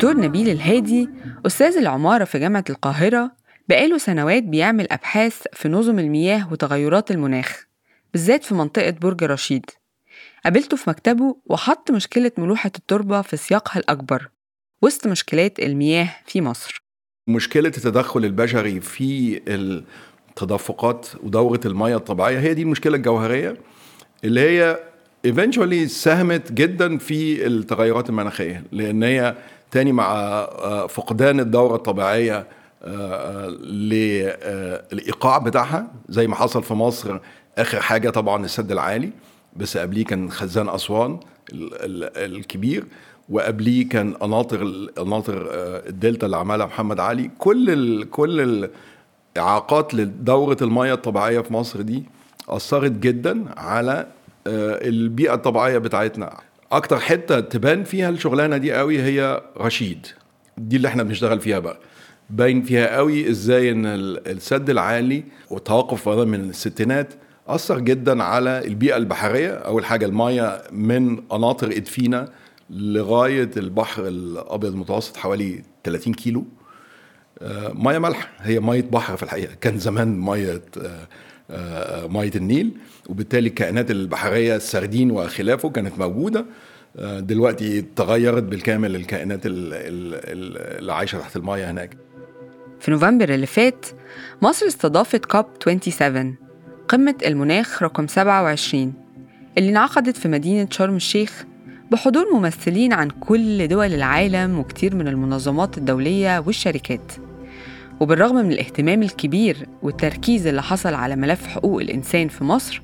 دكتور 0.02 0.20
نبيل 0.20 0.48
الهادي 0.48 1.08
أستاذ 1.46 1.76
العمارة 1.76 2.24
في 2.24 2.38
جامعة 2.38 2.64
القاهرة 2.70 3.32
بقاله 3.68 3.98
سنوات 3.98 4.42
بيعمل 4.42 4.86
أبحاث 4.92 5.42
في 5.52 5.68
نظم 5.68 5.98
المياه 5.98 6.52
وتغيرات 6.52 7.10
المناخ 7.10 7.66
بالذات 8.12 8.44
في 8.44 8.54
منطقة 8.54 8.90
برج 8.90 9.24
رشيد. 9.24 9.66
قابلته 10.44 10.76
في 10.76 10.90
مكتبه 10.90 11.36
وحط 11.46 11.90
مشكلة 11.90 12.32
ملوحة 12.38 12.70
التربة 12.78 13.22
في 13.22 13.36
سياقها 13.36 13.80
الأكبر 13.80 14.28
وسط 14.82 15.06
مشكلات 15.06 15.58
المياه 15.58 16.08
في 16.26 16.40
مصر. 16.40 16.82
مشكلة 17.28 17.68
التدخل 17.68 18.24
البشري 18.24 18.80
في 18.80 19.40
التدفقات 19.48 21.08
ودورة 21.22 21.60
المياه 21.66 21.96
الطبيعية 21.96 22.38
هي 22.38 22.54
دي 22.54 22.62
المشكلة 22.62 22.96
الجوهرية 22.96 23.56
اللي 24.24 24.40
هي 24.40 24.78
eventually 25.26 25.86
ساهمت 25.86 26.52
جدا 26.52 26.98
في 26.98 27.46
التغيرات 27.46 28.10
المناخية 28.10 28.64
لأن 28.72 29.02
هي 29.02 29.34
تاني 29.72 29.92
مع 29.92 30.12
آه، 30.14 30.86
فقدان 30.86 31.40
الدورة 31.40 31.76
الطبيعية 31.76 32.46
آه، 32.82 33.48
للإيقاع 34.92 35.38
بتاعها 35.38 35.86
زي 36.08 36.26
ما 36.26 36.34
حصل 36.36 36.62
في 36.62 36.74
مصر 36.74 37.18
آخر 37.58 37.80
حاجة 37.80 38.10
طبعا 38.10 38.44
السد 38.44 38.72
العالي 38.72 39.10
بس 39.56 39.76
قبليه 39.76 40.04
كان 40.04 40.30
خزان 40.30 40.68
أسوان 40.68 41.20
ال- 41.52 41.74
ال- 41.74 42.36
الكبير 42.36 42.84
وقبليه 43.28 43.88
كان 43.88 44.14
قناطر 44.14 44.64
قناطر 44.96 45.48
آه، 45.52 45.88
الدلتا 45.88 46.26
اللي 46.26 46.36
عملها 46.36 46.66
محمد 46.66 47.00
علي. 47.00 47.30
كل 47.38 47.70
ال 47.70 48.10
كل 48.10 48.68
الإعاقات 49.36 49.94
لدورة 49.94 50.56
المياه 50.62 50.94
الطبيعية 50.94 51.40
في 51.40 51.52
مصر 51.52 51.80
دي 51.80 52.04
أثرت 52.48 52.90
جدا 52.92 53.44
على 53.56 54.06
آه، 54.46 54.88
البيئة 54.88 55.34
الطبيعية 55.34 55.78
بتاعتنا. 55.78 56.36
أكتر 56.72 57.00
حتة 57.00 57.40
تبان 57.40 57.84
فيها 57.84 58.08
الشغلانة 58.10 58.56
دي 58.56 58.72
قوي 58.72 59.02
هي 59.02 59.42
رشيد. 59.58 60.06
دي 60.58 60.76
اللي 60.76 60.88
إحنا 60.88 61.02
بنشتغل 61.02 61.40
فيها 61.40 61.58
بقى. 61.58 61.78
باين 62.30 62.62
فيها 62.62 62.96
قوي 62.96 63.30
إزاي 63.30 63.70
إن 63.70 63.86
ال- 63.86 64.28
السد 64.28 64.70
العالي 64.70 65.24
رمضان 65.50 66.28
من 66.28 66.40
الستينات 66.50 67.14
أثر 67.48 67.78
جدا 67.78 68.22
على 68.22 68.64
البيئة 68.64 68.96
البحرية. 68.96 69.50
أول 69.52 69.84
حاجة 69.84 70.06
المايه 70.06 70.62
من 70.72 71.16
قناطر 71.16 71.66
ادفينا 71.66 72.28
لغاية 72.70 73.50
البحر 73.56 74.08
الأبيض 74.08 74.72
المتوسط 74.72 75.16
حوالي 75.16 75.62
30 75.84 76.14
كيلو. 76.14 76.44
آه، 77.42 77.72
مية 77.74 77.98
مالحه 77.98 78.28
هي 78.38 78.60
مية 78.60 78.82
بحر 78.82 79.16
في 79.16 79.22
الحقيقة. 79.22 79.54
كان 79.60 79.78
زمان 79.78 80.20
مية 80.20 80.62
آه، 80.82 81.08
مية 82.08 82.30
النيل 82.36 82.70
وبالتالي 83.08 83.48
الكائنات 83.48 83.90
البحرية 83.90 84.56
السردين 84.56 85.10
وخلافه 85.10 85.70
كانت 85.70 85.98
موجودة. 85.98 86.44
آه، 86.96 87.20
دلوقتي 87.20 87.82
تغيرت 87.96 88.42
بالكامل 88.42 88.96
الكائنات 88.96 89.46
ال- 89.46 89.52
ال- 89.74 90.14
ال- 90.14 90.78
اللي 90.78 90.92
عايشة 90.92 91.18
تحت 91.18 91.36
المية 91.36 91.70
هناك. 91.70 91.96
في 92.80 92.90
نوفمبر 92.90 93.28
اللي 93.34 93.46
فات 93.46 93.86
مصر 94.42 94.66
استضافت 94.66 95.24
كوب 95.24 95.46
27 95.64 96.34
قمة 96.88 97.14
المناخ 97.26 97.82
رقم 97.82 98.06
27 98.06 98.92
اللي 99.58 99.70
انعقدت 99.70 100.16
في 100.16 100.28
مدينة 100.28 100.68
شرم 100.70 100.96
الشيخ 100.96 101.44
بحضور 101.90 102.24
ممثلين 102.34 102.92
عن 102.92 103.08
كل 103.10 103.68
دول 103.68 103.94
العالم 103.94 104.58
وكتير 104.58 104.96
من 104.96 105.08
المنظمات 105.08 105.78
الدولية 105.78 106.38
والشركات. 106.46 107.12
وبالرغم 108.02 108.36
من 108.36 108.52
الاهتمام 108.52 109.02
الكبير 109.02 109.66
والتركيز 109.82 110.46
اللي 110.46 110.62
حصل 110.62 110.94
على 110.94 111.16
ملف 111.16 111.46
حقوق 111.46 111.80
الإنسان 111.80 112.28
في 112.28 112.44
مصر 112.44 112.82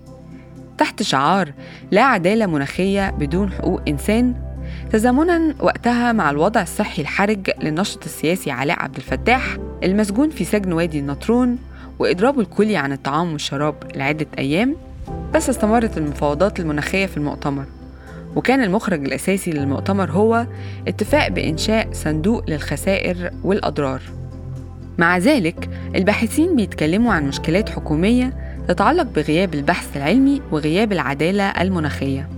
تحت 0.79 1.03
شعار 1.03 1.53
لا 1.91 2.03
عدالة 2.03 2.47
مناخية 2.47 3.11
بدون 3.11 3.53
حقوق 3.53 3.81
إنسان 3.89 4.35
تزامنا 4.93 5.55
وقتها 5.61 6.13
مع 6.13 6.31
الوضع 6.31 6.63
الصحي 6.63 7.03
الحرج 7.03 7.51
للناشط 7.63 8.05
السياسي 8.05 8.51
علاء 8.51 8.83
عبد 8.83 8.97
الفتاح 8.97 9.57
المسجون 9.85 10.31
في 10.31 10.45
سجن 10.45 10.73
وادي 10.73 10.99
النطرون 10.99 11.59
وإضرابه 11.99 12.41
الكلي 12.41 12.77
عن 12.77 12.93
الطعام 12.93 13.33
والشراب 13.33 13.75
لعدة 13.97 14.27
أيام 14.39 14.77
بس 15.35 15.51
استمرت 15.51 15.99
المفاوضات 15.99 16.61
المناخية 16.61 17.07
في 17.07 17.17
المؤتمر. 17.17 17.65
وكان 18.37 18.63
المخرج 18.63 19.05
الأساسي 19.05 19.51
للمؤتمر 19.51 20.11
هو 20.11 20.47
اتفاق 20.89 21.29
بإنشاء 21.29 21.89
صندوق 21.93 22.51
للخسائر 22.51 23.31
والأضرار. 23.45 24.18
مع 24.99 25.19
ذلك 25.19 25.71
الباحثين 25.95 26.57
بيتكلموا 26.57 27.13
عن 27.13 27.29
مشكلات 27.29 27.69
حكومية 27.69 28.33
تتعلق 28.69 29.03
بغياب 29.03 29.55
البحث 29.55 29.97
العلمي 29.97 30.43
وغياب 30.53 30.93
العدالة 30.93 31.45
المناخية. 31.45 32.29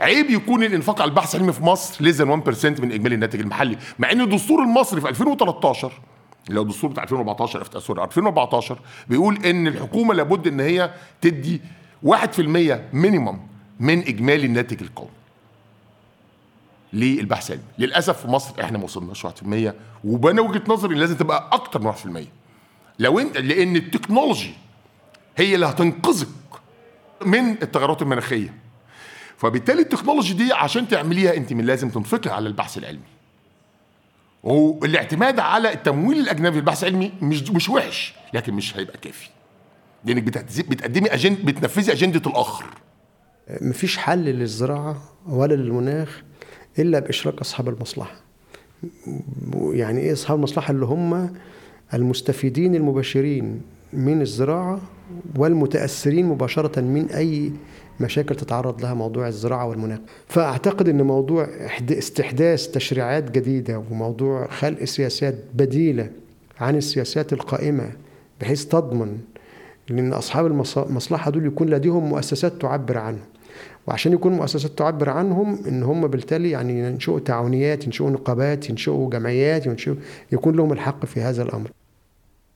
عيب 0.00 0.30
يكون 0.30 0.62
الإنفاق 0.64 1.02
على 1.02 1.08
البحث 1.08 1.34
العلمي 1.34 1.52
في 1.52 1.64
مصر 1.64 2.04
ليس 2.04 2.22
1% 2.22 2.24
من 2.80 2.92
إجمالي 2.92 3.14
الناتج 3.14 3.40
المحلي 3.40 3.76
مع 3.98 4.12
إن 4.12 4.20
الدستور 4.20 4.62
المصري 4.62 5.00
في 5.00 5.08
2013 5.08 5.92
اللي 6.48 6.60
هو 6.60 6.64
الدستور 6.64 6.90
بتاع 6.90 7.02
2014 7.02 7.80
سوري 7.80 8.04
2014 8.04 8.78
بيقول 9.08 9.44
إن 9.44 9.66
الحكومة 9.66 10.14
لابد 10.14 10.46
إن 10.46 10.60
هي 10.60 10.90
تدي 11.20 11.60
1% 12.06 12.10
minimum 12.92 13.38
من 13.80 13.98
إجمالي 13.98 14.46
الناتج 14.46 14.82
القومي. 14.82 15.10
للبحث 16.92 17.50
العلمي. 17.50 17.66
للأسف 17.78 18.20
في 18.20 18.28
مصر 18.28 18.54
إحنا 18.60 18.78
ما 18.78 18.84
وصلناش 18.84 19.26
1% 19.26 19.74
وأنا 20.04 20.42
وجهة 20.42 20.62
نظري 20.68 20.94
لازم 20.94 21.16
تبقى 21.16 21.48
أكتر 21.52 21.80
من 21.80 21.86
1% 21.86 22.28
لو 22.98 23.18
انت 23.18 23.36
لأن 23.36 23.76
ال 23.76 23.83
technology 23.83 24.54
هي 25.36 25.54
اللي 25.54 25.66
هتنقذك 25.66 26.28
من 27.26 27.50
التغيرات 27.50 28.02
المناخية. 28.02 28.54
فبالتالي 29.36 29.82
ال 29.82 29.87
technology 29.87 30.34
دي 30.34 30.52
عشان 30.52 30.88
تعمليها 30.88 31.36
أنت 31.36 31.52
من 31.52 31.64
لازم 31.64 31.90
تنفقي 31.90 32.30
على 32.30 32.48
البحث 32.48 32.78
العلمي. 32.78 33.02
والاعتماد 34.42 35.40
على 35.40 35.72
التمويل 35.72 36.18
الأجنبي 36.18 36.56
للبحث 36.56 36.84
العلمي 36.84 37.12
مش 37.22 37.50
مش 37.50 37.68
وحش 37.68 38.14
لكن 38.34 38.54
مش 38.54 38.76
هيبقى 38.76 38.98
كافي. 38.98 39.28
لأنك 40.04 40.22
بتقدمي 40.68 41.14
اجند 41.14 41.38
بتنفذي 41.44 41.92
أجندة 41.92 42.30
الآخر. 42.30 42.64
مفيش 43.60 43.98
حل 43.98 44.24
للزراعة 44.24 45.02
ولا 45.28 45.54
للمناخ 45.54 46.22
إلا 46.78 46.98
بإشراك 46.98 47.40
أصحاب 47.40 47.68
المصلحة. 47.68 48.14
يعني 49.72 50.00
إيه 50.00 50.12
أصحاب 50.12 50.38
المصلحة؟ 50.38 50.70
اللي 50.70 50.86
هم 50.86 51.30
المستفيدين 51.94 52.74
المباشرين 52.74 53.60
من 53.92 54.20
الزراعة 54.22 54.80
والمتأثرين 55.36 56.26
مباشرة 56.26 56.80
من 56.80 57.10
أي 57.10 57.52
مشاكل 58.00 58.34
تتعرض 58.34 58.82
لها 58.82 58.94
موضوع 58.94 59.28
الزراعة 59.28 59.66
والمناخ 59.66 59.98
فأعتقد 60.28 60.88
إن 60.88 61.02
موضوع 61.02 61.48
استحداث 61.90 62.68
تشريعات 62.68 63.30
جديدة 63.30 63.78
وموضوع 63.90 64.46
خلق 64.46 64.84
سياسات 64.84 65.34
بديلة 65.54 66.10
عن 66.60 66.76
السياسات 66.76 67.32
القائمة 67.32 67.90
بحيث 68.40 68.64
تضمن 68.64 69.18
لأن 69.88 70.12
أصحاب 70.12 70.46
المصلحة 70.46 71.30
دول 71.30 71.46
يكون 71.46 71.68
لديهم 71.70 72.04
مؤسسات 72.08 72.52
تعبر 72.60 72.98
عنهم 72.98 73.20
وعشان 73.86 74.12
يكون 74.12 74.32
مؤسسات 74.32 74.78
تعبر 74.78 75.10
عنهم 75.10 75.64
إن 75.66 75.82
هم 75.82 76.06
بالتالي 76.06 76.50
يعني 76.50 76.78
ينشئوا 76.78 77.20
تعاونيات 77.20 77.84
ينشئوا 77.84 78.10
نقابات 78.10 78.70
ينشئوا 78.70 79.10
جمعيات 79.10 79.66
ينشئوا 79.66 79.96
يكون 80.32 80.56
لهم 80.56 80.72
الحق 80.72 81.04
في 81.06 81.20
هذا 81.20 81.42
الأمر. 81.42 81.70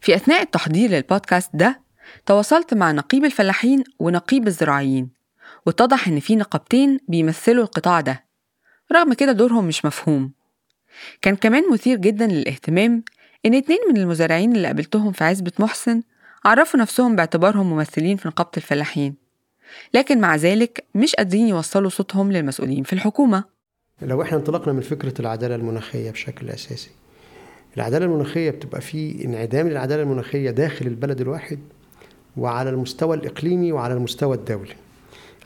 في 0.01 0.15
أثناء 0.15 0.43
التحضير 0.43 0.91
للبودكاست 0.91 1.51
ده 1.55 1.81
تواصلت 2.27 2.75
مع 2.75 2.93
نقيب 2.93 3.25
الفلاحين 3.25 3.85
ونقيب 3.99 4.47
الزراعيين 4.47 5.11
واتضح 5.67 6.09
إن 6.09 6.21
في 6.21 6.37
نقابتين 6.37 6.99
بيمثلوا 7.09 7.65
القطاع 7.65 8.01
ده 8.01 8.25
رغم 8.93 9.13
كده 9.13 9.33
دورهم 9.33 9.65
مش 9.65 9.85
مفهوم 9.85 10.33
كان 11.23 11.37
كمان 11.37 11.63
مثير 11.73 11.97
جدا 11.97 12.27
للاهتمام 12.27 13.05
إن 13.47 13.55
اتنين 13.55 13.79
من 13.89 13.97
المزارعين 13.97 14.57
اللي 14.57 14.67
قابلتهم 14.67 15.13
في 15.13 15.25
عزبة 15.25 15.53
محسن 15.59 16.03
عرفوا 16.45 16.81
نفسهم 16.81 17.17
باعتبارهم 17.17 17.71
ممثلين 17.71 18.17
في 18.17 18.29
نقابة 18.29 18.51
الفلاحين 18.57 19.15
لكن 19.95 20.21
مع 20.21 20.37
ذلك 20.37 20.85
مش 20.95 21.15
قادرين 21.15 21.49
يوصلوا 21.49 21.91
صوتهم 21.91 22.33
للمسؤولين 22.33 22.83
في 22.83 22.93
الحكومة. 22.93 23.45
لو 24.03 24.23
إحنا 24.23 24.39
انطلقنا 24.39 24.73
من 24.73 24.81
فكرة 24.81 25.21
العدالة 25.21 25.55
المناخية 25.55 26.11
بشكل 26.11 26.49
أساسي 26.51 26.91
العدالة 27.77 28.05
المناخية 28.07 28.51
بتبقى 28.51 28.81
في 28.81 29.25
انعدام 29.25 29.69
للعدالة 29.69 30.03
المناخية 30.03 30.51
داخل 30.51 30.87
البلد 30.87 31.21
الواحد 31.21 31.59
وعلى 32.37 32.71
المستوى 32.71 33.17
الإقليمي 33.17 33.73
وعلى 33.73 33.95
المستوى 33.95 34.37
الدولي. 34.37 34.75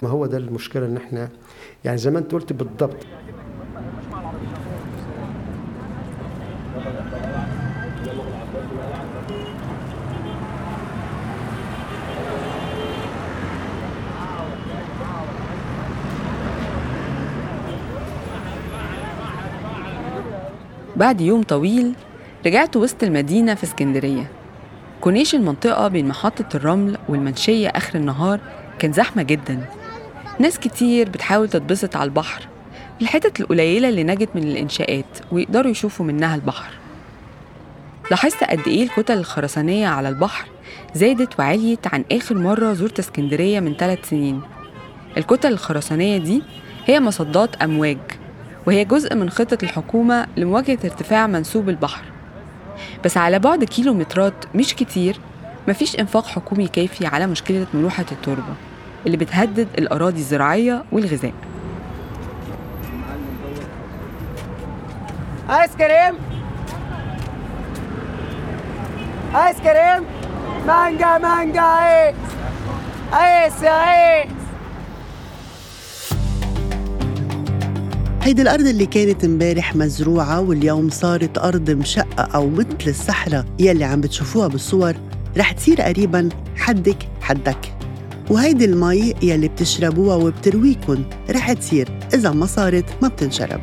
ما 0.02 0.08
هو 0.08 0.26
ده 0.26 0.36
المشكلة 0.38 0.86
إن 0.86 0.96
إحنا 0.96 1.28
يعني 1.84 1.98
زي 1.98 2.10
ما 2.10 2.18
أنت 2.18 2.32
قلت 2.32 2.52
بالضبط 2.52 3.06
بعد 20.98 21.20
يوم 21.20 21.42
طويل 21.42 21.92
رجعت 22.46 22.76
وسط 22.76 23.02
المدينة 23.02 23.54
في 23.54 23.64
اسكندرية. 23.64 24.30
كورنيش 25.00 25.34
المنطقة 25.34 25.88
بين 25.88 26.08
محطة 26.08 26.56
الرمل 26.56 26.98
والمنشية 27.08 27.68
آخر 27.68 27.98
النهار 27.98 28.40
كان 28.78 28.92
زحمة 28.92 29.22
جدا. 29.22 29.64
ناس 30.38 30.58
كتير 30.58 31.08
بتحاول 31.08 31.48
تتبسط 31.48 31.96
على 31.96 32.04
البحر. 32.08 32.48
الحتت 33.02 33.40
القليلة 33.40 33.88
اللي 33.88 34.04
نجت 34.04 34.28
من 34.34 34.42
الإنشاءات 34.42 35.04
ويقدروا 35.32 35.70
يشوفوا 35.70 36.06
منها 36.06 36.34
البحر. 36.34 36.70
لاحظت 38.10 38.44
قد 38.44 38.60
إيه 38.66 38.82
الكتل 38.82 39.18
الخرسانية 39.18 39.88
على 39.88 40.08
البحر 40.08 40.48
زادت 40.94 41.38
وعليت 41.38 41.94
عن 41.94 42.04
آخر 42.12 42.34
مرة 42.34 42.72
زرت 42.72 42.98
اسكندرية 42.98 43.60
من 43.60 43.74
ثلاث 43.74 44.08
سنين. 44.08 44.40
الكتل 45.16 45.52
الخرسانية 45.52 46.18
دي 46.18 46.42
هي 46.86 47.00
مصدات 47.00 47.62
أمواج. 47.62 47.98
وهي 48.66 48.84
جزء 48.84 49.14
من 49.14 49.30
خطة 49.30 49.58
الحكومة 49.62 50.26
لمواجهة 50.36 50.78
ارتفاع 50.84 51.26
منسوب 51.26 51.68
البحر. 51.68 52.02
بس 53.04 53.16
على 53.16 53.38
بعد 53.38 53.64
كيلومترات 53.64 54.34
مش 54.54 54.74
كتير 54.74 55.20
مفيش 55.68 56.00
إنفاق 56.00 56.26
حكومي 56.26 56.68
كافي 56.68 57.06
على 57.06 57.26
مشكلة 57.26 57.66
ملوحة 57.74 58.04
التربة 58.12 58.54
اللي 59.06 59.16
بتهدد 59.16 59.68
الأراضي 59.78 60.18
الزراعية 60.20 60.84
والغذاء. 60.92 61.32
آيس 65.50 65.70
كريم! 65.76 66.14
آيس 69.34 69.56
كريم! 69.56 70.04
مانجا 70.66 71.18
مانجا 71.18 71.62
آيس 71.62 72.16
آيس 73.14 73.64
آيس 73.64 74.37
هيدي 78.22 78.42
الأرض 78.42 78.66
اللي 78.66 78.86
كانت 78.86 79.24
امبارح 79.24 79.76
مزروعة 79.76 80.40
واليوم 80.40 80.90
صارت 80.90 81.38
أرض 81.38 81.70
مشققة 81.70 82.22
أو 82.22 82.50
مثل 82.50 82.76
الصحرا 82.86 83.44
يلي 83.58 83.84
عم 83.84 84.00
بتشوفوها 84.00 84.48
بالصور 84.48 84.94
رح 85.36 85.52
تصير 85.52 85.80
قريبا 85.80 86.28
حدك 86.56 87.08
حدك. 87.20 87.72
وهيدي 88.30 88.64
المي 88.64 89.14
يلي 89.22 89.48
بتشربوها 89.48 90.16
وبترويكن 90.16 91.04
رح 91.30 91.52
تصير 91.52 91.88
إذا 92.14 92.30
ما 92.30 92.46
صارت 92.46 92.84
ما 93.02 93.08
بتنشرب. 93.08 93.60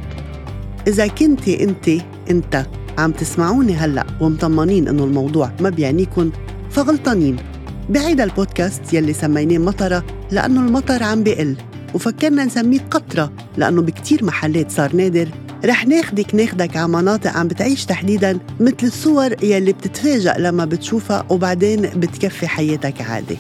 إذا 0.88 1.08
كنتي 1.08 1.64
أنت 1.64 1.90
أنت 2.30 2.66
عم 2.98 3.12
تسمعوني 3.12 3.74
هلأ 3.74 4.06
ومطمنين 4.22 4.88
إنه 4.88 5.04
الموضوع 5.04 5.52
ما 5.60 5.70
بيعنيكن 5.70 6.32
فغلطانين. 6.70 7.38
بعيد 7.90 8.22
البودكاست 8.22 8.94
يلي 8.94 9.14
سميناه 9.14 9.58
مطرة 9.58 10.04
لأنه 10.32 10.60
المطر 10.68 11.04
عم 11.04 11.24
بيقل. 11.24 11.56
وفكرنا 11.96 12.46
نسميه 12.46 12.80
قطرة 12.92 13.32
لأنه 13.58 13.82
بكتير 13.82 14.24
محلات 14.24 14.72
صار 14.72 14.96
نادر. 14.96 15.30
رح 15.66 15.88
ناخدك 15.88 16.36
ناخدك 16.36 16.78
على 16.78 16.88
مناطق 16.88 17.32
عم 17.32 17.48
بتعيش 17.48 17.86
تحديدا 17.86 18.40
مثل 18.60 18.76
الصور 18.84 19.44
يلي 19.44 19.74
بتتفاجأ 19.74 20.36
لما 20.38 20.66
بتشوفها 20.66 21.26
وبعدين 21.30 21.82
بتكفي 21.82 22.48
حياتك 22.48 23.02
عادي. 23.02 23.38